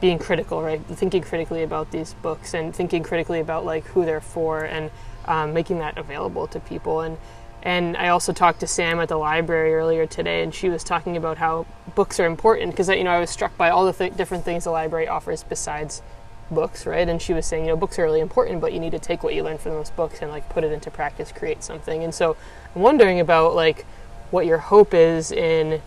being 0.00 0.18
critical, 0.18 0.62
right? 0.62 0.80
Thinking 0.86 1.22
critically 1.22 1.62
about 1.62 1.90
these 1.90 2.14
books 2.14 2.54
and 2.54 2.74
thinking 2.74 3.02
critically 3.02 3.40
about 3.40 3.66
like 3.66 3.84
who 3.88 4.04
they're 4.06 4.20
for 4.20 4.64
and 4.64 4.90
um, 5.26 5.52
making 5.52 5.78
that 5.80 5.98
available 5.98 6.46
to 6.46 6.60
people. 6.60 7.00
And 7.00 7.18
and 7.64 7.96
I 7.96 8.08
also 8.08 8.32
talked 8.32 8.60
to 8.60 8.66
Sam 8.66 9.00
at 9.00 9.08
the 9.08 9.16
library 9.16 9.74
earlier 9.74 10.06
today, 10.06 10.42
and 10.42 10.54
she 10.54 10.68
was 10.68 10.84
talking 10.84 11.16
about 11.16 11.38
how 11.38 11.66
books 11.94 12.20
are 12.20 12.26
important 12.26 12.72
because 12.72 12.88
you 12.88 13.04
know 13.04 13.10
I 13.10 13.20
was 13.20 13.30
struck 13.30 13.56
by 13.56 13.70
all 13.70 13.86
the 13.86 13.92
th- 13.92 14.16
different 14.16 14.44
things 14.44 14.64
the 14.64 14.70
library 14.70 15.08
offers 15.08 15.42
besides 15.42 16.02
books, 16.50 16.86
right? 16.86 17.08
And 17.08 17.20
she 17.20 17.32
was 17.32 17.46
saying, 17.46 17.64
you 17.64 17.70
know, 17.70 17.76
books 17.76 17.98
are 17.98 18.04
really 18.04 18.20
important, 18.20 18.60
but 18.60 18.74
you 18.74 18.80
need 18.80 18.92
to 18.92 18.98
take 18.98 19.22
what 19.22 19.34
you 19.34 19.42
learn 19.42 19.56
from 19.56 19.72
those 19.72 19.90
books 19.90 20.20
and 20.20 20.30
like 20.30 20.48
put 20.50 20.62
it 20.62 20.72
into 20.72 20.90
practice, 20.90 21.32
create 21.32 21.64
something. 21.64 22.04
And 22.04 22.14
so 22.14 22.36
I'm 22.74 22.82
wondering 22.82 23.18
about 23.18 23.54
like 23.54 23.86
what 24.30 24.44
your 24.44 24.58
hope 24.58 24.92
is 24.92 25.32
in 25.32 25.80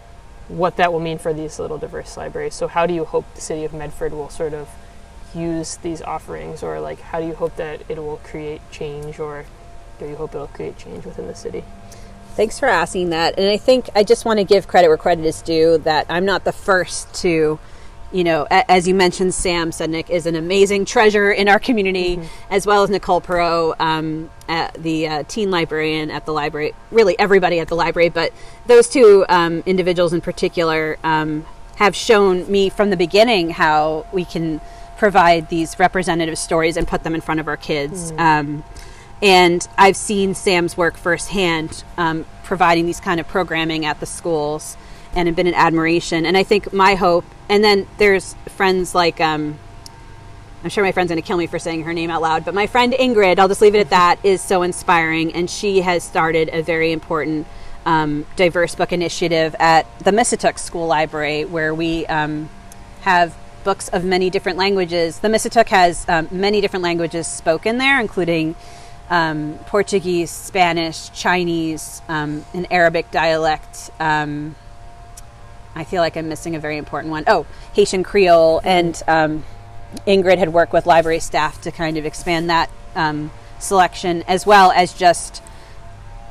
what 0.47 0.77
that 0.77 0.91
will 0.91 0.99
mean 0.99 1.17
for 1.17 1.33
these 1.33 1.59
little 1.59 1.77
diverse 1.77 2.17
libraries. 2.17 2.55
So 2.55 2.67
how 2.67 2.87
do 2.87 2.93
you 2.93 3.05
hope 3.05 3.25
the 3.35 3.41
city 3.41 3.65
of 3.65 3.73
Medford 3.73 4.13
will 4.13 4.29
sort 4.29 4.53
of 4.53 4.69
use 5.35 5.77
these 5.77 6.01
offerings 6.01 6.63
or 6.63 6.79
like 6.79 6.99
how 7.01 7.19
do 7.19 7.27
you 7.27 7.35
hope 7.35 7.55
that 7.57 7.81
it 7.89 7.97
will 7.97 8.17
create 8.23 8.61
change 8.71 9.19
or 9.19 9.45
do 9.99 10.05
you 10.07 10.15
hope 10.15 10.35
it'll 10.35 10.47
create 10.47 10.77
change 10.77 11.05
within 11.05 11.27
the 11.27 11.35
city? 11.35 11.63
Thanks 12.35 12.59
for 12.59 12.67
asking 12.67 13.09
that. 13.09 13.37
And 13.39 13.49
I 13.49 13.57
think 13.57 13.89
I 13.95 14.03
just 14.03 14.23
want 14.23 14.37
to 14.39 14.43
give 14.43 14.67
credit 14.67 14.89
where 14.89 14.97
credit 14.97 15.25
is 15.25 15.41
due 15.41 15.79
that 15.79 16.05
I'm 16.07 16.23
not 16.25 16.43
the 16.43 16.51
first 16.51 17.11
to, 17.21 17.57
you 18.11 18.23
know, 18.23 18.45
a- 18.51 18.69
as 18.69 18.87
you 18.87 18.93
mentioned, 18.93 19.33
Sam 19.33 19.71
Sednek 19.71 20.09
is 20.11 20.27
an 20.27 20.35
amazing 20.35 20.85
treasure 20.85 21.31
in 21.31 21.49
our 21.49 21.57
community, 21.57 22.19
as 22.51 22.67
well 22.67 22.83
as 22.83 22.91
Nicole 22.91 23.21
Perot, 23.21 23.75
um, 23.79 24.29
at 24.47 24.75
the 24.75 25.07
uh, 25.07 25.23
teen 25.27 25.49
librarian 25.49 26.11
at 26.11 26.25
the 26.27 26.31
library, 26.31 26.73
really 26.91 27.17
everybody 27.17 27.59
at 27.59 27.69
the 27.69 27.75
library, 27.75 28.09
but 28.09 28.31
those 28.67 28.87
two 28.87 29.25
um, 29.29 29.63
individuals 29.65 30.13
in 30.13 30.21
particular 30.21 30.97
um, 31.03 31.43
have 31.77 31.95
shown 31.95 32.49
me 32.51 32.69
from 32.69 32.91
the 32.91 32.97
beginning 32.97 33.49
how 33.49 34.05
we 34.13 34.23
can 34.23 34.61
provide 34.97 35.49
these 35.49 35.77
representative 35.79 36.37
stories 36.37 36.77
and 36.77 36.87
put 36.87 37.03
them 37.03 37.13
in 37.13 37.21
front 37.21 37.39
of 37.39 37.47
our 37.47 37.57
kids. 37.57 38.13
Um, 38.17 38.63
and 39.21 39.67
I've 39.77 39.97
seen 39.97 40.35
Sam's 40.35 40.77
work 40.77 40.97
firsthand, 40.97 41.83
um, 41.97 42.25
providing 42.43 42.85
these 42.85 42.99
kind 42.99 43.19
of 43.19 43.27
programming 43.27 43.85
at 43.85 43.99
the 43.99 44.05
schools, 44.05 44.77
and 45.15 45.27
have 45.27 45.35
been 45.35 45.47
in 45.47 45.53
admiration. 45.53 46.25
And 46.25 46.37
I 46.37 46.43
think 46.43 46.71
my 46.73 46.95
hope, 46.95 47.25
and 47.49 47.63
then 47.63 47.87
there's 47.97 48.35
friends 48.49 48.93
like, 48.93 49.19
um, 49.19 49.57
I'm 50.63 50.69
sure 50.69 50.83
my 50.83 50.91
friend's 50.91 51.09
going 51.09 51.21
to 51.21 51.27
kill 51.27 51.37
me 51.37 51.47
for 51.47 51.59
saying 51.59 51.83
her 51.83 51.93
name 51.93 52.09
out 52.09 52.21
loud, 52.21 52.45
but 52.45 52.53
my 52.53 52.67
friend 52.67 52.93
Ingrid, 52.93 53.39
I'll 53.39 53.47
just 53.47 53.61
leave 53.61 53.75
it 53.75 53.79
at 53.79 53.89
that, 53.89 54.23
is 54.23 54.41
so 54.41 54.63
inspiring, 54.63 55.33
and 55.33 55.49
she 55.49 55.81
has 55.81 56.03
started 56.03 56.49
a 56.51 56.61
very 56.61 56.91
important 56.91 57.47
um, 57.85 58.25
diverse 58.35 58.75
book 58.75 58.91
initiative 58.91 59.55
at 59.59 59.87
the 59.99 60.11
Missituk 60.11 60.59
School 60.59 60.87
Library, 60.87 61.45
where 61.45 61.73
we 61.73 62.05
um, 62.07 62.49
have 63.01 63.35
books 63.63 63.87
of 63.89 64.03
many 64.03 64.29
different 64.29 64.57
languages. 64.57 65.19
The 65.19 65.27
Missituk 65.29 65.67
has 65.67 66.07
um, 66.09 66.27
many 66.31 66.61
different 66.61 66.83
languages 66.83 67.27
spoken 67.27 67.77
there, 67.77 67.99
including 67.99 68.55
um, 69.09 69.57
Portuguese, 69.67 70.31
Spanish, 70.31 71.09
Chinese, 71.11 72.01
um, 72.09 72.45
an 72.53 72.67
Arabic 72.71 73.11
dialect. 73.11 73.89
Um, 73.99 74.55
I 75.75 75.83
feel 75.83 76.01
like 76.01 76.17
I'm 76.17 76.27
missing 76.27 76.55
a 76.55 76.59
very 76.59 76.77
important 76.77 77.11
one. 77.11 77.23
Oh, 77.27 77.45
Haitian 77.73 78.03
Creole. 78.03 78.61
And 78.63 79.01
um, 79.07 79.43
Ingrid 80.05 80.37
had 80.37 80.51
worked 80.51 80.73
with 80.73 80.85
library 80.85 81.19
staff 81.19 81.61
to 81.61 81.71
kind 81.71 81.97
of 81.97 82.05
expand 82.05 82.49
that 82.49 82.69
um, 82.95 83.31
selection, 83.59 84.23
as 84.27 84.45
well 84.45 84.71
as 84.71 84.93
just 84.93 85.41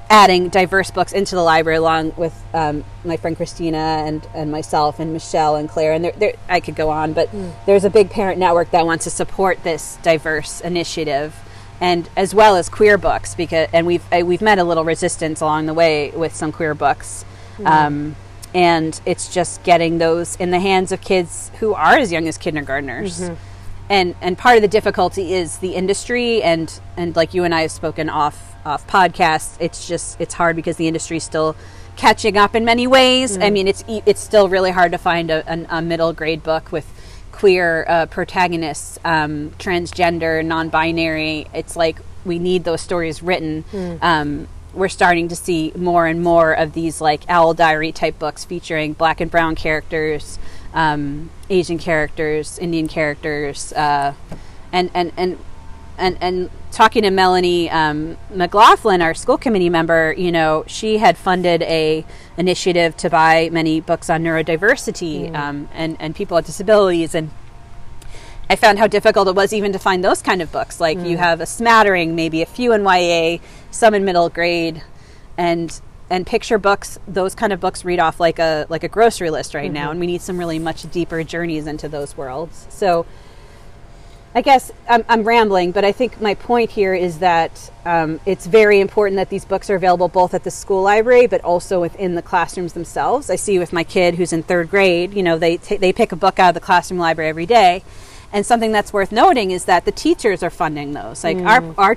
adding 0.08 0.48
diverse 0.48 0.90
books 0.90 1.12
into 1.12 1.34
the 1.34 1.42
library 1.42 1.78
along 1.78 2.12
with 2.16 2.34
um, 2.54 2.84
my 3.04 3.16
friend 3.16 3.36
Christina 3.36 3.76
and, 4.06 4.26
and 4.34 4.52
myself 4.52 5.00
and 5.00 5.12
Michelle 5.12 5.56
and 5.56 5.68
Claire. 5.68 5.92
And 5.92 6.04
there, 6.04 6.12
there, 6.12 6.34
I 6.48 6.60
could 6.60 6.76
go 6.76 6.90
on, 6.90 7.12
but 7.12 7.28
there's 7.66 7.84
a 7.84 7.90
big 7.90 8.10
parent 8.10 8.38
network 8.38 8.70
that 8.70 8.86
wants 8.86 9.04
to 9.04 9.10
support 9.10 9.62
this 9.64 9.98
diverse 10.02 10.60
initiative. 10.60 11.34
And 11.80 12.08
as 12.16 12.34
well 12.34 12.56
as 12.56 12.68
queer 12.68 12.96
books, 12.98 13.34
because 13.34 13.68
and 13.72 13.86
we've 13.86 14.04
uh, 14.12 14.24
we've 14.24 14.40
met 14.40 14.58
a 14.58 14.64
little 14.64 14.84
resistance 14.84 15.40
along 15.42 15.66
the 15.66 15.74
way 15.74 16.10
with 16.10 16.34
some 16.34 16.50
queer 16.50 16.74
books, 16.74 17.24
um, 17.66 18.16
and 18.54 18.98
it's 19.04 19.32
just 19.32 19.62
getting 19.62 19.98
those 19.98 20.36
in 20.36 20.50
the 20.50 20.60
hands 20.60 20.90
of 20.92 21.02
kids 21.02 21.50
who 21.60 21.74
are 21.74 21.96
as 21.98 22.10
young 22.10 22.26
as 22.28 22.38
kindergartners. 22.38 23.20
And 23.88 24.14
and 24.22 24.38
part 24.38 24.56
of 24.56 24.62
the 24.62 24.68
difficulty 24.68 25.34
is 25.34 25.58
the 25.58 25.74
industry 25.74 26.42
and 26.42 26.80
and 26.96 27.14
like 27.14 27.34
you 27.34 27.44
and 27.44 27.54
I 27.54 27.60
have 27.62 27.70
spoken 27.70 28.08
off 28.08 28.54
off 28.64 28.84
podcasts 28.88 29.56
it's 29.60 29.86
just 29.86 30.20
it's 30.20 30.34
hard 30.34 30.56
because 30.56 30.76
the 30.76 30.88
industry 30.88 31.18
is 31.18 31.24
still 31.24 31.54
catching 31.94 32.36
up 32.36 32.54
in 32.56 32.64
many 32.64 32.86
ways. 32.86 33.36
I 33.38 33.50
mean 33.50 33.68
it's 33.68 33.84
it's 33.86 34.20
still 34.20 34.48
really 34.48 34.70
hard 34.72 34.90
to 34.92 34.98
find 34.98 35.30
a, 35.30 35.46
an, 35.48 35.66
a 35.70 35.80
middle 35.82 36.12
grade 36.12 36.42
book 36.42 36.72
with 36.72 36.86
queer 37.36 37.84
uh, 37.86 38.06
protagonists 38.06 38.98
um, 39.04 39.50
transgender 39.58 40.42
non-binary. 40.42 41.46
It's 41.52 41.76
like 41.76 41.98
we 42.24 42.38
need 42.38 42.64
those 42.64 42.80
stories 42.80 43.22
written. 43.22 43.64
Um, 44.00 44.48
we're 44.72 44.88
starting 44.88 45.28
to 45.28 45.36
see 45.36 45.70
more 45.76 46.06
and 46.06 46.22
more 46.22 46.52
of 46.54 46.72
these 46.72 47.00
like 47.00 47.22
owl 47.28 47.52
diary 47.54 47.92
type 47.92 48.18
books 48.18 48.44
featuring 48.44 48.94
black 48.94 49.20
and 49.20 49.30
brown 49.30 49.54
characters 49.54 50.38
um, 50.74 51.30
asian 51.48 51.78
characters 51.78 52.58
indian 52.58 52.86
characters 52.86 53.72
uh, 53.72 54.12
and 54.72 54.90
and 54.92 55.12
and 55.16 55.38
and 55.98 56.18
and 56.20 56.50
talking 56.70 57.02
to 57.02 57.10
Melanie 57.10 57.70
um, 57.70 58.16
McLaughlin, 58.30 59.00
our 59.00 59.14
school 59.14 59.38
committee 59.38 59.70
member, 59.70 60.14
you 60.16 60.30
know, 60.30 60.64
she 60.66 60.98
had 60.98 61.16
funded 61.16 61.62
a 61.62 62.04
initiative 62.36 62.96
to 62.98 63.10
buy 63.10 63.48
many 63.50 63.80
books 63.80 64.10
on 64.10 64.22
neurodiversity 64.22 65.34
um, 65.34 65.68
and 65.72 65.96
and 66.00 66.14
people 66.14 66.34
with 66.36 66.46
disabilities, 66.46 67.14
and 67.14 67.30
I 68.48 68.56
found 68.56 68.78
how 68.78 68.86
difficult 68.86 69.28
it 69.28 69.34
was 69.34 69.52
even 69.52 69.72
to 69.72 69.78
find 69.78 70.04
those 70.04 70.22
kind 70.22 70.42
of 70.42 70.52
books. 70.52 70.80
Like 70.80 70.98
you 71.00 71.16
have 71.16 71.40
a 71.40 71.46
smattering, 71.46 72.14
maybe 72.14 72.42
a 72.42 72.46
few 72.46 72.72
in 72.72 72.84
YA, 72.84 73.38
some 73.70 73.94
in 73.94 74.04
middle 74.04 74.28
grade, 74.28 74.82
and 75.36 75.80
and 76.10 76.26
picture 76.26 76.58
books. 76.58 76.98
Those 77.08 77.34
kind 77.34 77.52
of 77.52 77.60
books 77.60 77.84
read 77.84 77.98
off 77.98 78.20
like 78.20 78.38
a 78.38 78.66
like 78.68 78.84
a 78.84 78.88
grocery 78.88 79.30
list 79.30 79.54
right 79.54 79.72
now, 79.72 79.90
and 79.90 79.98
we 79.98 80.06
need 80.06 80.22
some 80.22 80.38
really 80.38 80.58
much 80.58 80.88
deeper 80.90 81.22
journeys 81.24 81.66
into 81.66 81.88
those 81.88 82.16
worlds. 82.16 82.66
So. 82.70 83.06
I 84.36 84.42
guess 84.42 84.70
I'm, 84.86 85.02
I'm, 85.08 85.24
rambling, 85.24 85.72
but 85.72 85.82
I 85.82 85.92
think 85.92 86.20
my 86.20 86.34
point 86.34 86.70
here 86.70 86.92
is 86.92 87.20
that 87.20 87.70
um, 87.86 88.20
it's 88.26 88.46
very 88.46 88.80
important 88.80 89.16
that 89.16 89.30
these 89.30 89.46
books 89.46 89.70
are 89.70 89.76
available 89.76 90.08
both 90.08 90.34
at 90.34 90.44
the 90.44 90.50
school 90.50 90.82
library, 90.82 91.26
but 91.26 91.40
also 91.40 91.80
within 91.80 92.16
the 92.16 92.20
classrooms 92.20 92.74
themselves. 92.74 93.30
I 93.30 93.36
see 93.36 93.58
with 93.58 93.72
my 93.72 93.82
kid 93.82 94.16
who's 94.16 94.34
in 94.34 94.42
third 94.42 94.68
grade, 94.68 95.14
you 95.14 95.22
know, 95.22 95.38
they 95.38 95.56
t- 95.56 95.78
they 95.78 95.90
pick 95.90 96.12
a 96.12 96.16
book 96.16 96.38
out 96.38 96.50
of 96.50 96.54
the 96.54 96.60
classroom 96.60 97.00
library 97.00 97.30
every 97.30 97.46
day, 97.46 97.82
and 98.30 98.44
something 98.44 98.72
that's 98.72 98.92
worth 98.92 99.10
noting 99.10 99.52
is 99.52 99.64
that 99.64 99.86
the 99.86 99.90
teachers 99.90 100.42
are 100.42 100.50
funding 100.50 100.92
those. 100.92 101.24
Like 101.24 101.38
mm. 101.38 101.46
our 101.46 101.74
our, 101.78 101.96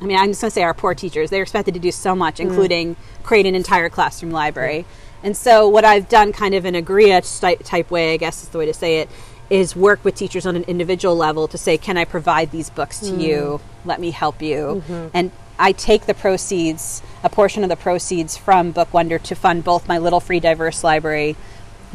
I 0.00 0.04
mean, 0.06 0.16
I'm 0.16 0.28
just 0.28 0.40
going 0.40 0.50
to 0.50 0.54
say 0.54 0.62
our 0.62 0.72
poor 0.72 0.94
teachers. 0.94 1.28
They're 1.28 1.42
expected 1.42 1.74
to 1.74 1.80
do 1.80 1.92
so 1.92 2.16
much, 2.16 2.36
mm. 2.36 2.48
including 2.48 2.94
mm. 2.94 3.22
create 3.22 3.44
an 3.44 3.54
entire 3.54 3.90
classroom 3.90 4.32
library. 4.32 4.86
And 5.22 5.36
so, 5.36 5.68
what 5.68 5.84
I've 5.84 6.08
done, 6.08 6.32
kind 6.32 6.54
of 6.54 6.64
in 6.64 6.74
a 6.74 6.80
GRIA 6.80 7.20
type 7.20 7.90
way, 7.90 8.14
I 8.14 8.16
guess 8.16 8.42
is 8.42 8.48
the 8.48 8.58
way 8.58 8.66
to 8.66 8.74
say 8.74 9.00
it, 9.00 9.10
is 9.48 9.76
work 9.76 10.04
with 10.04 10.14
teachers 10.14 10.46
on 10.46 10.56
an 10.56 10.64
individual 10.64 11.16
level 11.16 11.46
to 11.48 11.58
say, 11.58 11.78
can 11.78 11.96
I 11.96 12.04
provide 12.04 12.50
these 12.50 12.70
books 12.70 13.00
to 13.00 13.12
mm. 13.12 13.20
you? 13.20 13.60
Let 13.84 14.00
me 14.00 14.10
help 14.10 14.42
you. 14.42 14.82
Mm-hmm. 14.86 15.08
And 15.14 15.30
I 15.58 15.72
take 15.72 16.06
the 16.06 16.14
proceeds, 16.14 17.02
a 17.22 17.28
portion 17.28 17.62
of 17.62 17.68
the 17.68 17.76
proceeds 17.76 18.36
from 18.36 18.72
Book 18.72 18.92
Wonder 18.92 19.18
to 19.20 19.34
fund 19.34 19.64
both 19.64 19.88
my 19.88 19.98
Little 19.98 20.20
Free 20.20 20.40
Diverse 20.40 20.84
Library, 20.84 21.36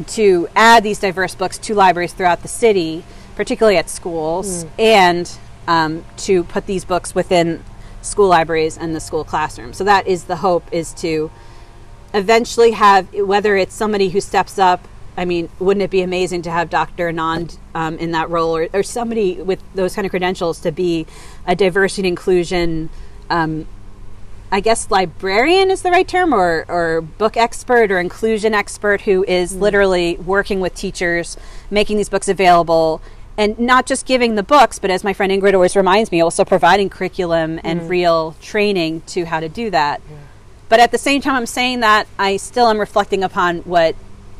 to 0.06 0.48
add 0.56 0.82
these 0.82 0.98
diverse 0.98 1.34
books 1.34 1.58
to 1.58 1.74
libraries 1.74 2.12
throughout 2.12 2.42
the 2.42 2.48
city, 2.48 3.04
particularly 3.36 3.76
at 3.76 3.88
schools, 3.88 4.64
mm. 4.64 4.70
and 4.78 5.38
um, 5.68 6.04
to 6.16 6.44
put 6.44 6.66
these 6.66 6.84
books 6.84 7.14
within 7.14 7.62
school 8.00 8.28
libraries 8.28 8.76
and 8.76 8.96
the 8.96 9.00
school 9.00 9.24
classroom. 9.24 9.72
So 9.72 9.84
that 9.84 10.06
is 10.06 10.24
the 10.24 10.36
hope 10.36 10.64
is 10.72 10.92
to 10.94 11.30
eventually 12.14 12.72
have 12.72 13.12
whether 13.14 13.56
it's 13.56 13.74
somebody 13.74 14.08
who 14.08 14.20
steps 14.20 14.58
up 14.58 14.86
I 15.16 15.24
mean, 15.24 15.50
wouldn't 15.58 15.82
it 15.82 15.90
be 15.90 16.02
amazing 16.02 16.42
to 16.42 16.50
have 16.50 16.70
Dr. 16.70 17.12
Anand 17.12 17.58
um, 17.74 17.98
in 17.98 18.12
that 18.12 18.30
role 18.30 18.56
or, 18.56 18.68
or, 18.72 18.82
somebody 18.82 19.34
with 19.34 19.62
those 19.74 19.94
kind 19.94 20.06
of 20.06 20.10
credentials 20.10 20.60
to 20.60 20.72
be 20.72 21.06
a 21.46 21.54
diversity 21.54 22.08
and 22.08 22.12
inclusion, 22.12 22.88
um, 23.28 23.66
I 24.50 24.60
guess 24.60 24.90
librarian 24.90 25.70
is 25.70 25.82
the 25.82 25.90
right 25.90 26.08
term, 26.08 26.32
or, 26.32 26.64
or 26.68 27.02
book 27.02 27.36
expert 27.36 27.90
or 27.90 27.98
inclusion 27.98 28.54
expert 28.54 29.02
who 29.02 29.24
is 29.24 29.54
mm. 29.54 29.60
literally 29.60 30.16
working 30.16 30.60
with 30.60 30.74
teachers, 30.74 31.36
making 31.70 31.98
these 31.98 32.08
books 32.08 32.28
available, 32.28 33.02
and 33.36 33.58
not 33.58 33.86
just 33.86 34.06
giving 34.06 34.34
the 34.34 34.42
books, 34.42 34.78
but 34.78 34.90
as 34.90 35.04
my 35.04 35.12
friend 35.12 35.32
Ingrid 35.32 35.54
always 35.54 35.76
reminds 35.76 36.10
me, 36.10 36.20
also 36.20 36.44
providing 36.44 36.88
curriculum 36.90 37.60
and 37.64 37.82
mm. 37.82 37.88
real 37.88 38.36
training 38.40 39.02
to 39.08 39.24
how 39.24 39.40
to 39.40 39.48
do 39.48 39.70
that. 39.70 40.00
Yeah. 40.10 40.16
But 40.68 40.80
at 40.80 40.90
the 40.90 40.98
same 40.98 41.20
time, 41.20 41.36
I'm 41.36 41.46
saying 41.46 41.80
that 41.80 42.06
I 42.18 42.38
still 42.38 42.68
am 42.68 42.78
reflecting 42.78 43.22
upon 43.22 43.58
what 43.58 43.94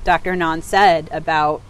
Dr. 0.05 0.33
Anand 0.33 0.63
said 0.63 1.09
about 1.13 1.63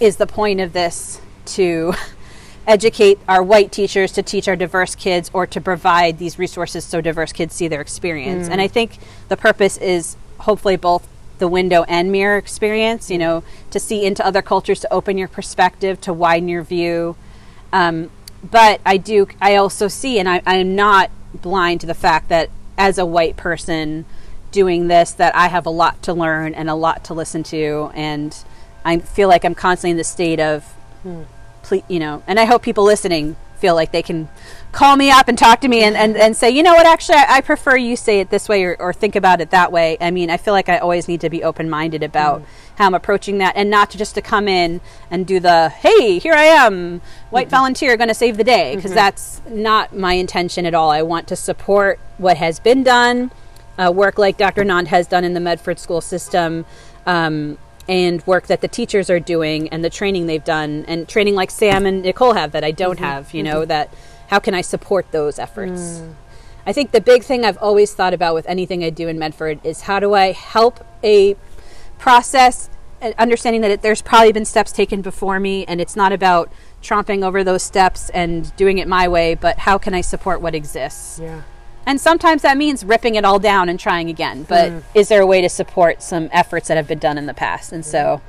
is 0.00 0.16
the 0.16 0.26
point 0.26 0.60
of 0.60 0.72
this 0.72 1.20
to 1.44 1.94
educate 2.66 3.18
our 3.28 3.42
white 3.42 3.70
teachers 3.70 4.12
to 4.12 4.22
teach 4.22 4.48
our 4.48 4.56
diverse 4.56 4.94
kids 4.94 5.30
or 5.32 5.46
to 5.46 5.60
provide 5.60 6.18
these 6.18 6.38
resources 6.38 6.84
so 6.84 7.00
diverse 7.00 7.32
kids 7.32 7.54
see 7.54 7.68
their 7.68 7.80
experience. 7.80 8.48
Mm. 8.48 8.52
And 8.52 8.60
I 8.60 8.68
think 8.68 8.98
the 9.28 9.36
purpose 9.36 9.76
is 9.76 10.16
hopefully 10.38 10.76
both 10.76 11.06
the 11.38 11.48
window 11.48 11.84
and 11.84 12.10
mirror 12.10 12.38
experience, 12.38 13.10
you 13.10 13.18
know, 13.18 13.42
to 13.70 13.78
see 13.78 14.04
into 14.04 14.24
other 14.26 14.42
cultures, 14.42 14.80
to 14.80 14.92
open 14.92 15.18
your 15.18 15.28
perspective, 15.28 16.00
to 16.02 16.12
widen 16.12 16.48
your 16.48 16.62
view. 16.62 17.16
Um, 17.72 18.10
but 18.48 18.80
I 18.84 18.96
do, 18.96 19.28
I 19.40 19.56
also 19.56 19.88
see, 19.88 20.18
and 20.18 20.28
I, 20.28 20.42
I 20.46 20.56
am 20.56 20.74
not 20.74 21.10
blind 21.34 21.80
to 21.82 21.86
the 21.86 21.94
fact 21.94 22.28
that 22.28 22.50
as 22.78 22.98
a 22.98 23.06
white 23.06 23.36
person, 23.36 24.04
doing 24.56 24.88
this 24.88 25.12
that 25.12 25.36
I 25.36 25.48
have 25.48 25.66
a 25.66 25.70
lot 25.70 26.02
to 26.04 26.14
learn 26.14 26.54
and 26.54 26.70
a 26.70 26.74
lot 26.74 27.04
to 27.04 27.14
listen 27.14 27.42
to, 27.42 27.90
and 27.92 28.34
I 28.86 28.96
feel 29.00 29.28
like 29.28 29.44
I'm 29.44 29.54
constantly 29.54 29.90
in 29.90 29.98
the 29.98 30.04
state 30.04 30.40
of, 30.40 30.64
hmm. 31.02 31.24
you 31.88 31.98
know, 31.98 32.22
and 32.26 32.40
I 32.40 32.46
hope 32.46 32.62
people 32.62 32.84
listening 32.84 33.36
feel 33.58 33.74
like 33.74 33.92
they 33.92 34.02
can 34.02 34.30
call 34.72 34.96
me 34.96 35.10
up 35.10 35.28
and 35.28 35.36
talk 35.36 35.60
to 35.60 35.68
me 35.68 35.82
and, 35.82 35.94
and, 35.94 36.16
and 36.16 36.34
say, 36.34 36.48
you 36.50 36.62
know 36.62 36.72
what, 36.72 36.86
actually, 36.86 37.16
I, 37.16 37.36
I 37.36 37.40
prefer 37.42 37.76
you 37.76 37.96
say 37.96 38.20
it 38.20 38.30
this 38.30 38.48
way 38.48 38.64
or, 38.64 38.76
or, 38.78 38.94
think 38.94 39.14
about 39.14 39.42
it 39.42 39.50
that 39.50 39.70
way. 39.72 39.98
I 40.00 40.10
mean, 40.10 40.30
I 40.30 40.38
feel 40.38 40.54
like 40.54 40.70
I 40.70 40.78
always 40.78 41.06
need 41.06 41.20
to 41.20 41.28
be 41.28 41.44
open 41.44 41.68
minded 41.68 42.02
about 42.02 42.40
mm. 42.40 42.44
how 42.76 42.86
I'm 42.86 42.94
approaching 42.94 43.38
that 43.38 43.56
and 43.56 43.68
not 43.68 43.90
to 43.90 43.98
just 43.98 44.14
to 44.14 44.22
come 44.22 44.48
in 44.48 44.80
and 45.10 45.26
do 45.26 45.38
the, 45.38 45.68
hey, 45.68 46.18
here 46.18 46.34
I 46.34 46.44
am, 46.44 47.02
white 47.28 47.46
mm-hmm. 47.46 47.56
volunteer, 47.56 47.96
going 47.98 48.08
to 48.08 48.14
save 48.14 48.38
the 48.38 48.44
day, 48.44 48.76
because 48.76 48.92
mm-hmm. 48.92 48.96
that's 48.96 49.42
not 49.50 49.94
my 49.94 50.14
intention 50.14 50.64
at 50.64 50.74
all. 50.74 50.90
I 50.90 51.02
want 51.02 51.28
to 51.28 51.36
support 51.36 51.98
what 52.16 52.38
has 52.38 52.58
been 52.58 52.82
done 52.82 53.30
uh, 53.78 53.92
work 53.94 54.18
like 54.18 54.36
Dr. 54.36 54.64
Anand 54.64 54.86
has 54.88 55.06
done 55.06 55.24
in 55.24 55.34
the 55.34 55.40
Medford 55.40 55.78
school 55.78 56.00
system, 56.00 56.64
um, 57.06 57.58
and 57.88 58.26
work 58.26 58.48
that 58.48 58.60
the 58.60 58.68
teachers 58.68 59.10
are 59.10 59.20
doing, 59.20 59.68
and 59.68 59.84
the 59.84 59.90
training 59.90 60.26
they've 60.26 60.44
done, 60.44 60.84
and 60.88 61.08
training 61.08 61.34
like 61.34 61.50
Sam 61.50 61.86
and 61.86 62.02
Nicole 62.02 62.34
have 62.34 62.52
that 62.52 62.64
I 62.64 62.70
don't 62.70 62.96
mm-hmm. 62.96 63.04
have. 63.04 63.34
You 63.34 63.42
know 63.42 63.60
mm-hmm. 63.60 63.68
that 63.68 63.94
how 64.28 64.38
can 64.38 64.54
I 64.54 64.60
support 64.60 65.12
those 65.12 65.38
efforts? 65.38 66.00
Mm. 66.00 66.14
I 66.66 66.72
think 66.72 66.90
the 66.90 67.00
big 67.00 67.22
thing 67.22 67.44
I've 67.44 67.58
always 67.58 67.94
thought 67.94 68.12
about 68.12 68.34
with 68.34 68.46
anything 68.48 68.82
I 68.82 68.90
do 68.90 69.06
in 69.06 69.18
Medford 69.18 69.60
is 69.62 69.82
how 69.82 70.00
do 70.00 70.14
I 70.14 70.32
help 70.32 70.84
a 71.04 71.36
process, 71.98 72.68
uh, 73.00 73.12
understanding 73.18 73.60
that 73.62 73.70
it, 73.70 73.82
there's 73.82 74.02
probably 74.02 74.32
been 74.32 74.44
steps 74.44 74.72
taken 74.72 75.00
before 75.00 75.38
me, 75.38 75.64
and 75.66 75.80
it's 75.80 75.94
not 75.94 76.12
about 76.12 76.50
tromping 76.82 77.24
over 77.24 77.44
those 77.44 77.62
steps 77.62 78.10
and 78.10 78.54
doing 78.56 78.78
it 78.78 78.88
my 78.88 79.06
way, 79.06 79.34
but 79.34 79.58
how 79.58 79.78
can 79.78 79.94
I 79.94 80.00
support 80.00 80.40
what 80.40 80.54
exists? 80.56 81.20
Yeah. 81.20 81.42
And 81.86 82.00
sometimes 82.00 82.42
that 82.42 82.56
means 82.56 82.84
ripping 82.84 83.14
it 83.14 83.24
all 83.24 83.38
down 83.38 83.68
and 83.68 83.78
trying 83.78 84.10
again. 84.10 84.42
But 84.42 84.72
mm. 84.72 84.82
is 84.94 85.08
there 85.08 85.22
a 85.22 85.26
way 85.26 85.40
to 85.40 85.48
support 85.48 86.02
some 86.02 86.28
efforts 86.32 86.68
that 86.68 86.76
have 86.76 86.88
been 86.88 86.98
done 86.98 87.16
in 87.16 87.26
the 87.26 87.34
past? 87.34 87.72
And 87.72 87.86
so 87.86 88.20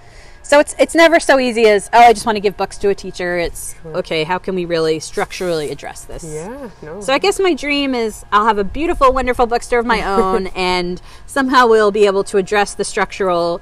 so 0.47 0.61
it's 0.61 0.73
it's 0.79 0.95
never 0.95 1.19
so 1.19 1.39
easy 1.39 1.65
as 1.65 1.89
oh 1.91 1.99
I 1.99 2.13
just 2.13 2.25
want 2.25 2.37
to 2.37 2.39
give 2.39 2.55
books 2.55 2.77
to 2.77 2.87
a 2.87 2.95
teacher. 2.95 3.37
It's 3.37 3.75
okay, 3.85 4.23
how 4.23 4.37
can 4.37 4.55
we 4.55 4.63
really 4.63 4.97
structurally 5.01 5.71
address 5.71 6.05
this? 6.05 6.23
Yeah, 6.23 6.69
no. 6.81 7.01
So 7.01 7.11
I 7.11 7.19
guess 7.19 7.37
my 7.37 7.53
dream 7.53 7.93
is 7.93 8.23
I'll 8.31 8.45
have 8.45 8.57
a 8.57 8.63
beautiful, 8.63 9.11
wonderful 9.11 9.45
bookstore 9.45 9.79
of 9.79 9.85
my 9.85 10.01
own, 10.05 10.47
and 10.47 11.01
somehow 11.25 11.67
we'll 11.67 11.91
be 11.91 12.05
able 12.05 12.23
to 12.23 12.37
address 12.37 12.73
the 12.73 12.85
structural 12.85 13.59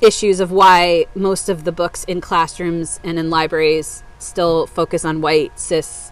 issues 0.00 0.40
of 0.40 0.50
why 0.50 1.06
most 1.14 1.48
of 1.48 1.62
the 1.62 1.70
books 1.70 2.02
in 2.04 2.20
classrooms 2.20 2.98
and 3.04 3.20
in 3.20 3.30
libraries 3.30 4.02
still 4.18 4.66
focus 4.66 5.04
on 5.04 5.20
white 5.20 5.56
cis 5.56 6.10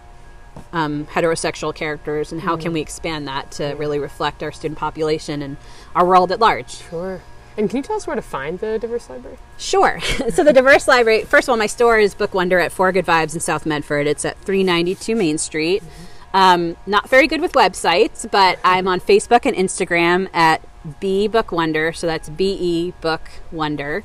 um, 0.73 1.05
heterosexual 1.07 1.73
characters 1.73 2.31
and 2.31 2.41
how 2.41 2.55
mm. 2.55 2.61
can 2.61 2.73
we 2.73 2.81
expand 2.81 3.27
that 3.27 3.51
to 3.51 3.73
really 3.73 3.99
reflect 3.99 4.43
our 4.43 4.51
student 4.51 4.77
population 4.77 5.41
and 5.41 5.57
our 5.95 6.05
world 6.05 6.31
at 6.31 6.39
large. 6.39 6.77
Sure. 6.89 7.21
And 7.57 7.69
can 7.69 7.77
you 7.77 7.83
tell 7.83 7.95
us 7.95 8.05
where 8.05 8.15
to 8.15 8.21
find 8.21 8.59
the 8.59 8.77
Diverse 8.77 9.09
Library? 9.09 9.37
Sure. 9.57 9.99
so 10.29 10.43
the 10.43 10.51
Diverse 10.51 10.87
Library, 10.87 11.23
first 11.23 11.47
of 11.47 11.51
all, 11.51 11.57
my 11.57 11.67
store 11.67 11.97
is 11.97 12.13
Book 12.13 12.33
Wonder 12.33 12.59
at 12.59 12.71
Four 12.71 12.91
Good 12.91 13.05
Vibes 13.05 13.33
in 13.33 13.39
South 13.39 13.65
Medford. 13.65 14.07
It's 14.07 14.25
at 14.25 14.37
392 14.39 15.15
Main 15.15 15.37
Street. 15.37 15.81
Mm-hmm. 15.81 16.37
Um, 16.37 16.77
not 16.85 17.09
very 17.09 17.27
good 17.27 17.39
with 17.39 17.53
websites, 17.53 18.29
but 18.29 18.59
I'm 18.61 18.89
on 18.89 18.99
Facebook 18.99 19.45
and 19.45 19.55
Instagram 19.55 20.27
at 20.33 20.61
B 20.99 21.29
Book 21.29 21.53
Wonder. 21.53 21.93
So 21.93 22.07
that's 22.07 22.27
B 22.27 22.57
E 22.59 22.93
Book 22.99 23.21
Wonder 23.53 24.03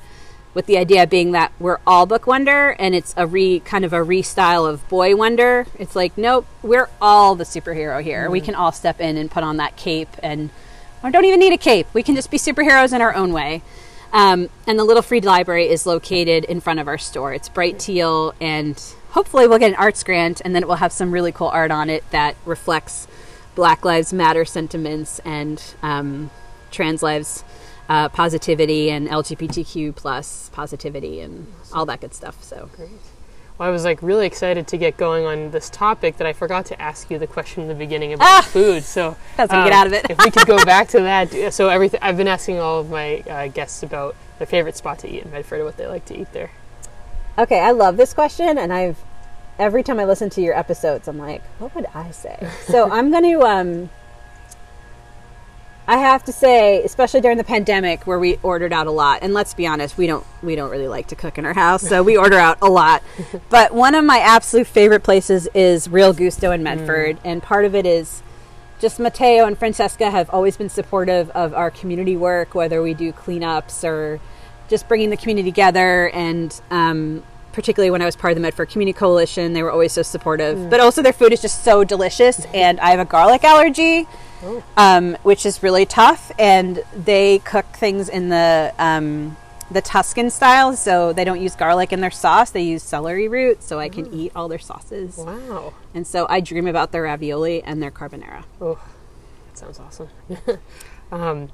with 0.53 0.67
the 0.67 0.77
idea 0.77 1.07
being 1.07 1.33
that 1.33 1.53
we're 1.61 1.79
all 1.87 2.07
book 2.07 2.27
wonder 2.27 2.71
and 2.79 2.95
it's 2.95 3.15
a 3.17 3.27
re 3.27 3.61
kind 3.61 3.85
of 3.85 3.93
a 3.93 3.99
restyle 3.99 4.69
of 4.69 4.87
boy 4.89 5.15
wonder. 5.15 5.67
It's 5.79 5.95
like 5.95 6.17
nope 6.19 6.47
we're 6.63 6.89
all 7.01 7.35
the 7.35 7.45
superhero 7.45 8.03
here. 8.03 8.29
Mm. 8.29 8.33
we 8.33 8.41
can 8.41 8.55
all 8.55 8.73
step 8.73 9.01
in 9.01 9.17
and 9.17 9.31
put 9.31 9.43
on 9.43 9.59
that 9.59 9.77
cape 9.77 10.17
and 10.23 10.51
or 11.03 11.11
don't 11.11 11.25
even 11.25 11.41
need 11.41 11.53
a 11.53 11.59
cape. 11.59 11.87
We 11.95 12.03
can 12.03 12.15
just 12.15 12.31
be 12.31 12.37
superheroes 12.37 12.93
in 12.93 13.01
our 13.01 13.15
own 13.15 13.33
way. 13.33 13.63
Um, 14.13 14.51
and 14.67 14.79
the 14.79 14.85
little 14.85 15.03
free 15.03 15.21
library 15.21 15.69
is 15.69 15.87
located 15.87 16.45
in 16.45 16.61
front 16.61 16.81
of 16.81 16.89
our 16.89 16.99
store. 16.99 17.33
It's 17.33 17.49
bright 17.49 17.79
teal 17.79 18.35
and 18.41 18.81
hopefully 19.11 19.47
we'll 19.47 19.59
get 19.59 19.71
an 19.71 19.77
arts 19.77 20.03
grant 20.03 20.41
and 20.45 20.55
then 20.55 20.63
it 20.63 20.69
will 20.69 20.77
have 20.77 20.93
some 20.93 21.13
really 21.13 21.33
cool 21.33 21.49
art 21.49 21.71
on 21.71 21.89
it 21.89 22.05
that 22.11 22.37
reflects 22.45 23.07
black 23.55 23.85
lives 23.85 24.13
matter 24.13 24.45
sentiments 24.45 25.21
and 25.25 25.63
um, 25.83 26.31
trans 26.71 27.03
lives 27.03 27.45
uh, 27.91 28.09
positivity 28.09 28.89
and 28.89 29.09
LGBTQ 29.09 29.97
plus 29.97 30.49
positivity 30.55 31.21
and 31.21 31.53
all 31.73 31.85
that 31.87 32.01
good 32.01 32.15
stuff. 32.15 32.43
So 32.43 32.71
great. 32.77 32.89
Well, 33.59 33.69
I 33.69 33.73
was 33.73 33.85
like 33.85 34.01
really 34.01 34.27
excited 34.27 34.69
to 34.69 34.79
get 34.79 34.97
going 34.97 35.27
on 35.27 35.51
this 35.51 35.69
topic 35.69 36.17
that 36.19 36.27
I 36.27 36.33
forgot 36.33 36.65
to 36.67 36.81
ask 36.81 37.11
you 37.11 37.19
the 37.19 37.27
question 37.27 37.63
in 37.63 37.69
the 37.69 37.75
beginning 37.75 38.13
about 38.13 38.27
ah! 38.27 38.49
food. 38.49 38.85
So 38.85 39.17
that's 39.37 39.53
um, 39.53 39.65
get 39.65 39.73
out 39.73 39.89
of 39.89 39.93
it. 39.93 40.07
if 40.09 40.19
we 40.25 40.31
could 40.31 40.47
go 40.47 40.65
back 40.65 40.87
to 40.91 41.01
that. 41.01 41.53
So 41.53 41.69
everything 41.69 41.99
I've 42.01 42.17
been 42.17 42.29
asking 42.29 42.61
all 42.61 42.79
of 42.79 42.91
my 42.91 43.19
uh, 43.29 43.49
guests 43.49 43.83
about 43.83 44.15
their 44.39 44.47
favorite 44.47 44.77
spot 44.77 45.01
to 45.01 45.09
eat 45.13 45.25
in 45.25 45.31
Medford, 45.33 45.65
what 45.65 45.77
they 45.77 45.89
like 45.89 46.05
to 46.07 46.19
eat 46.19 46.33
there. 46.33 46.53
Okay, 47.39 47.59
I 47.59 47.73
love 47.73 47.97
this 47.97 48.15
question, 48.15 48.57
and 48.57 48.73
I've 48.73 48.99
every 49.59 49.83
time 49.83 49.99
I 49.99 50.05
listen 50.05 50.31
to 50.31 50.41
your 50.41 50.57
episodes, 50.57 51.09
I'm 51.09 51.19
like, 51.19 51.43
what 51.59 51.75
would 51.75 51.87
I 51.93 52.13
say? 52.13 52.39
So 52.67 52.89
I'm 52.91 53.11
going 53.11 53.25
to 53.25 53.43
um, 53.43 53.91
I 55.91 55.97
have 55.97 56.23
to 56.27 56.33
say, 56.33 56.85
especially 56.85 57.21
during 57.21 57.37
the 57.37 57.43
pandemic 57.43 58.07
where 58.07 58.21
we 58.21 58.39
ordered 58.45 58.73
out 58.73 58.87
a 58.87 58.93
lot, 58.93 59.19
and 59.23 59.35
let's 59.35 59.55
be 59.55 59.67
honest, 59.67 59.99
we 59.99 60.07
don't 60.07 60.25
we 60.41 60.55
don't 60.55 60.71
really 60.71 60.87
like 60.87 61.09
to 61.09 61.17
cook 61.17 61.37
in 61.37 61.45
our 61.45 61.53
house, 61.53 61.83
so 61.83 62.05
we 62.05 62.17
order 62.17 62.37
out 62.37 62.59
a 62.63 62.71
lot. 62.71 63.03
But 63.51 63.75
one 63.75 63.97
of 63.97 64.05
my 64.05 64.21
absolute 64.21 64.69
favorite 64.69 65.03
places 65.03 65.49
is 65.53 65.89
Real 65.89 66.13
Gusto 66.13 66.53
in 66.53 66.63
Medford, 66.63 67.17
mm. 67.17 67.21
and 67.25 67.43
part 67.43 67.65
of 67.65 67.75
it 67.75 67.87
is 67.87 68.23
just 68.79 69.01
Mateo 69.01 69.47
and 69.47 69.59
Francesca 69.59 70.13
have 70.13 70.31
always 70.31 70.57
been 70.57 70.69
supportive 70.69 71.29
of 71.31 71.55
our 71.55 71.73
community 71.73 72.17
work, 72.17 72.55
whether 72.55 72.81
we 72.81 72.95
do 72.95 73.13
cleanups 73.13 73.83
or 73.83 74.21
just 74.69 74.87
bringing 74.87 75.11
the 75.11 75.17
community 75.17 75.51
together 75.51 76.09
and 76.11 76.61
um, 76.71 77.25
particularly 77.53 77.91
when 77.91 78.01
I 78.01 78.05
was 78.05 78.15
part 78.15 78.31
of 78.31 78.37
the 78.37 78.43
Medford 78.43 78.71
Community 78.71 78.97
Coalition. 78.97 79.55
They 79.55 79.65
were 79.65 79.73
always 79.73 79.91
so 79.91 80.03
supportive. 80.03 80.57
Mm. 80.57 80.71
But 80.71 80.79
also, 80.79 81.03
their 81.03 81.13
food 81.13 81.33
is 81.33 81.43
just 81.43 81.65
so 81.65 81.83
delicious. 81.83 82.47
And 82.55 82.79
I 82.79 82.91
have 82.91 83.01
a 83.01 83.05
garlic 83.05 83.43
allergy. 83.43 84.07
Um, 84.77 85.17
which 85.23 85.45
is 85.47 85.63
really 85.63 85.87
tough. 85.87 86.33
And 86.39 86.83
they 86.95 87.41
cook 87.41 87.67
things 87.75 88.09
in 88.09 88.29
the 88.29 88.75
um, 88.79 89.37
the 89.71 89.81
Tuscan 89.81 90.31
style, 90.31 90.75
so 90.75 91.13
they 91.13 91.25
don't 91.25 91.41
use 91.41 91.55
garlic 91.55 91.93
in 91.93 92.01
their 92.01 92.11
sauce. 92.11 92.51
They 92.51 92.63
use 92.63 92.83
celery 92.83 93.29
root, 93.29 93.63
so 93.63 93.79
I 93.79 93.89
can 93.89 94.07
mm. 94.07 94.15
eat 94.15 94.33
all 94.35 94.49
their 94.49 94.59
sauces. 94.59 95.17
Wow! 95.17 95.75
And 95.95 96.07
so 96.07 96.27
I 96.29 96.41
dream 96.41 96.67
about 96.67 96.93
their 96.93 97.03
ravioli 97.03 97.63
and 97.63 97.83
their 97.83 97.91
carbonara. 97.91 98.45
Oh, 98.61 98.81
that 99.47 99.59
sounds 99.59 99.79
awesome. 99.79 100.09
um, 101.13 101.51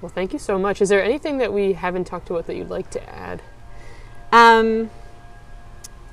well, 0.00 0.10
thank 0.10 0.32
you 0.32 0.38
so 0.38 0.58
much. 0.58 0.80
Is 0.80 0.88
there 0.88 1.02
anything 1.02 1.38
that 1.38 1.52
we 1.52 1.74
haven't 1.74 2.06
talked 2.06 2.30
about 2.30 2.46
that 2.46 2.56
you'd 2.56 2.70
like 2.70 2.90
to 2.92 3.14
add? 3.14 3.42
Um, 4.32 4.90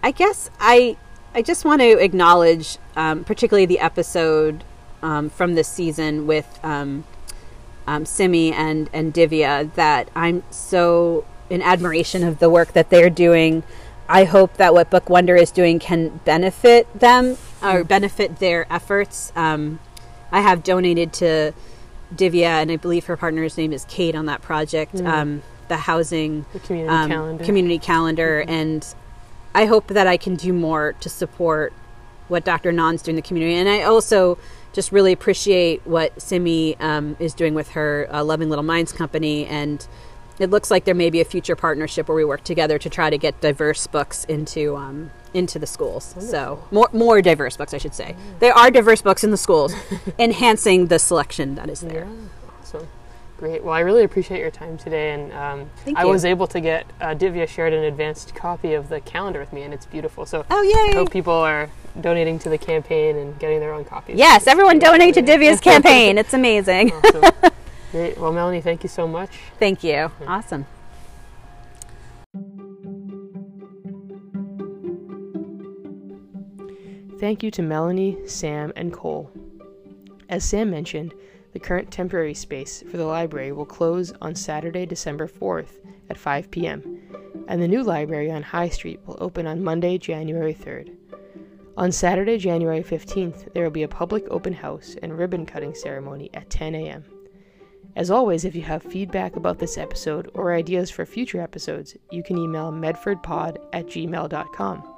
I 0.04 0.12
guess 0.12 0.50
I 0.60 0.98
I 1.34 1.42
just 1.42 1.64
want 1.64 1.82
to 1.82 2.04
acknowledge, 2.04 2.78
um, 2.96 3.24
particularly 3.24 3.66
the 3.66 3.80
episode 3.80 4.64
um, 5.02 5.30
from 5.30 5.56
this 5.56 5.68
season 5.68 6.28
with 6.28 6.60
um, 6.64 7.04
um, 7.86 8.06
Simi 8.06 8.52
and 8.52 8.90
and 8.94 9.14
Divya, 9.14 9.74
that 9.76 10.10
I'm 10.16 10.44
so 10.52 11.26
in 11.50 11.62
admiration 11.62 12.24
of 12.24 12.40
the 12.40 12.50
work 12.50 12.74
that 12.74 12.90
they're 12.90 13.10
doing. 13.10 13.64
I 14.10 14.24
hope 14.24 14.56
that 14.56 14.74
what 14.74 14.90
Book 14.90 15.10
Wonder 15.10 15.36
is 15.36 15.52
doing 15.52 15.80
can 15.80 16.22
benefit 16.24 16.88
them 16.98 17.38
or 17.62 17.84
benefit 17.84 18.40
their 18.40 18.72
efforts. 18.72 19.34
Um, 19.36 19.80
I 20.32 20.40
have 20.42 20.64
donated 20.64 21.12
to 21.14 21.54
Divya, 22.16 22.62
and 22.62 22.72
I 22.72 22.78
believe 22.78 23.06
her 23.06 23.18
partner's 23.18 23.58
name 23.58 23.74
is 23.74 23.86
Kate 23.86 24.16
on 24.16 24.28
that 24.28 24.42
project. 24.42 24.96
Mm. 24.96 25.08
Um, 25.08 25.44
the 25.68 25.76
housing 25.76 26.46
the 26.54 26.60
community 26.60 26.96
um, 26.96 27.10
calendar, 27.10 27.44
community 27.44 27.78
calendar 27.78 28.42
mm-hmm. 28.42 28.50
and 28.50 28.96
I 29.58 29.66
hope 29.66 29.88
that 29.88 30.06
I 30.06 30.18
can 30.18 30.36
do 30.36 30.54
more 30.54 30.94
to 31.00 31.10
support 31.10 31.74
what 32.28 32.46
Dr. 32.46 32.70
Anand's 32.70 33.02
doing 33.02 33.18
in 33.18 33.24
the 33.24 33.28
community. 33.28 33.56
And 33.56 33.68
I 33.68 33.82
also 33.82 34.38
just 34.78 34.92
really 34.92 35.12
appreciate 35.12 35.82
what 35.88 36.22
Simi 36.22 36.76
um, 36.80 37.18
is 37.20 37.34
doing 37.34 37.56
with 37.56 37.72
her 37.72 38.08
uh, 38.12 38.24
Loving 38.24 38.48
Little 38.48 38.64
Minds 38.64 38.92
company. 38.92 39.48
And 39.48 39.86
it 40.38 40.52
looks 40.52 40.70
like 40.70 40.86
there 40.86 40.94
may 40.94 41.10
be 41.10 41.20
a 41.20 41.26
future 41.26 41.56
partnership 41.56 42.08
where 42.08 42.16
we 42.16 42.24
work 42.24 42.44
together 42.44 42.78
to 42.78 42.88
try 42.88 43.10
to 43.10 43.18
get 43.18 43.42
diverse 43.42 43.88
books 43.88 44.24
into 44.26 44.76
um, 44.76 45.10
into 45.34 45.58
the 45.58 45.66
schools. 45.66 46.14
Wonderful. 46.16 46.32
So 46.32 46.64
more 46.70 46.90
more 46.94 47.24
diverse 47.24 47.58
books, 47.58 47.74
I 47.74 47.80
should 47.80 47.96
say. 47.96 48.10
Yeah. 48.10 48.34
There 48.38 48.54
are 48.54 48.70
diverse 48.70 49.02
books 49.02 49.24
in 49.24 49.32
the 49.32 49.38
schools, 49.38 49.74
enhancing 50.20 50.86
the 50.86 51.00
selection 51.00 51.56
that 51.56 51.72
is 51.72 51.82
there. 51.82 52.06
Yeah. 52.06 52.60
Awesome. 52.62 52.88
Great. 53.40 53.64
Well, 53.64 53.74
I 53.74 53.80
really 53.80 54.04
appreciate 54.04 54.42
your 54.42 54.52
time 54.52 54.78
today, 54.78 55.12
and 55.12 55.34
um, 55.34 55.70
I 55.96 56.06
was 56.06 56.24
able 56.24 56.46
to 56.48 56.60
get 56.60 56.86
uh, 57.02 57.16
Divya 57.16 57.48
shared 57.48 57.74
an 57.74 57.84
advanced 57.84 58.36
copy 58.36 58.76
of 58.76 58.90
the 58.90 59.00
calendar 59.02 59.40
with 59.40 59.54
me, 59.54 59.64
and 59.64 59.74
it's 59.74 59.88
beautiful. 59.88 60.28
So, 60.28 60.46
oh 60.52 60.62
yay! 60.62 60.92
I 60.92 60.96
hope 60.96 61.12
people 61.12 61.34
are 61.34 61.72
donating 62.02 62.40
to 62.40 62.50
the 62.50 62.58
campaign 62.58 63.18
and 63.18 63.38
getting 63.40 63.60
their 63.60 63.74
own 63.74 63.86
copies. 63.86 64.18
Yes, 64.18 64.48
everyone 64.48 64.80
donate 64.80 65.14
to 65.16 65.22
Divya's 65.22 65.60
campaign. 65.72 66.18
It's 66.18 66.34
amazing. 66.34 66.92
Awesome. 66.92 67.24
Great. 67.92 68.18
Well, 68.18 68.34
Melanie, 68.34 68.62
thank 68.62 68.84
you 68.84 68.90
so 68.90 69.08
much. 69.08 69.32
Thank 69.60 69.84
you. 69.84 69.92
Yeah. 69.92 70.10
Awesome. 70.28 70.66
Thank 77.20 77.42
you 77.42 77.50
to 77.52 77.62
Melanie, 77.64 78.18
Sam, 78.28 78.72
and 78.76 78.94
Cole. 78.94 79.32
As 80.30 80.44
Sam 80.44 80.70
mentioned, 80.70 81.14
the 81.54 81.60
current 81.60 81.90
temporary 81.90 82.34
space 82.34 82.84
for 82.92 82.98
the 82.98 83.06
library 83.06 83.52
will 83.52 83.66
close 83.66 84.14
on 84.22 84.36
Saturday, 84.36 84.86
December 84.86 85.28
4th 85.28 85.80
at 86.10 86.18
5 86.18 86.52
p.m., 86.52 87.02
and 87.48 87.62
the 87.62 87.68
new 87.68 87.82
library 87.82 88.30
on 88.30 88.44
High 88.44 88.70
Street 88.70 89.00
will 89.06 89.18
open 89.20 89.48
on 89.48 89.64
Monday, 89.64 89.98
January 89.98 90.54
3rd. 90.54 90.97
On 91.78 91.92
Saturday, 91.92 92.40
January 92.40 92.82
15th, 92.82 93.54
there 93.54 93.64
will 93.64 93.70
be 93.70 93.84
a 93.84 93.88
public 93.88 94.26
open 94.32 94.52
house 94.52 94.96
and 95.04 95.16
ribbon 95.16 95.46
cutting 95.46 95.76
ceremony 95.76 96.32
at 96.34 96.50
10 96.50 96.74
a.m. 96.74 97.06
As 97.96 98.10
always, 98.10 98.46
if 98.46 98.56
you 98.56 98.64
have 98.64 98.82
feedback 98.82 99.36
about 99.36 99.60
this 99.60 99.78
episode 99.78 100.32
or 100.34 100.56
ideas 100.56 100.90
for 100.90 101.06
future 101.06 101.40
episodes, 101.40 101.96
you 102.12 102.24
can 102.24 102.40
email 102.40 102.72
medfordpod 102.72 103.58
at 103.74 103.86
gmail.com. 103.86 104.94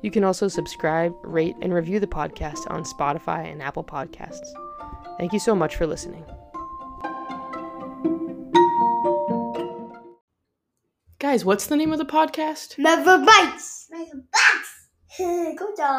You 0.00 0.10
can 0.12 0.22
also 0.22 0.46
subscribe, 0.46 1.12
rate, 1.24 1.56
and 1.62 1.74
review 1.74 1.98
the 1.98 2.06
podcast 2.06 2.70
on 2.70 2.84
Spotify 2.84 3.50
and 3.50 3.60
Apple 3.60 3.82
Podcasts. 3.82 4.46
Thank 5.18 5.32
you 5.32 5.40
so 5.40 5.56
much 5.56 5.74
for 5.74 5.88
listening. 5.88 6.24
Guys, 11.18 11.44
what's 11.44 11.66
the 11.66 11.74
name 11.74 11.90
of 11.90 11.98
the 11.98 12.04
podcast? 12.04 12.78
Never 12.78 13.18
Bites. 13.18 13.88
Never 13.90 14.24
Bites. 14.32 14.77
Good 15.16 15.76
job. 15.76 15.96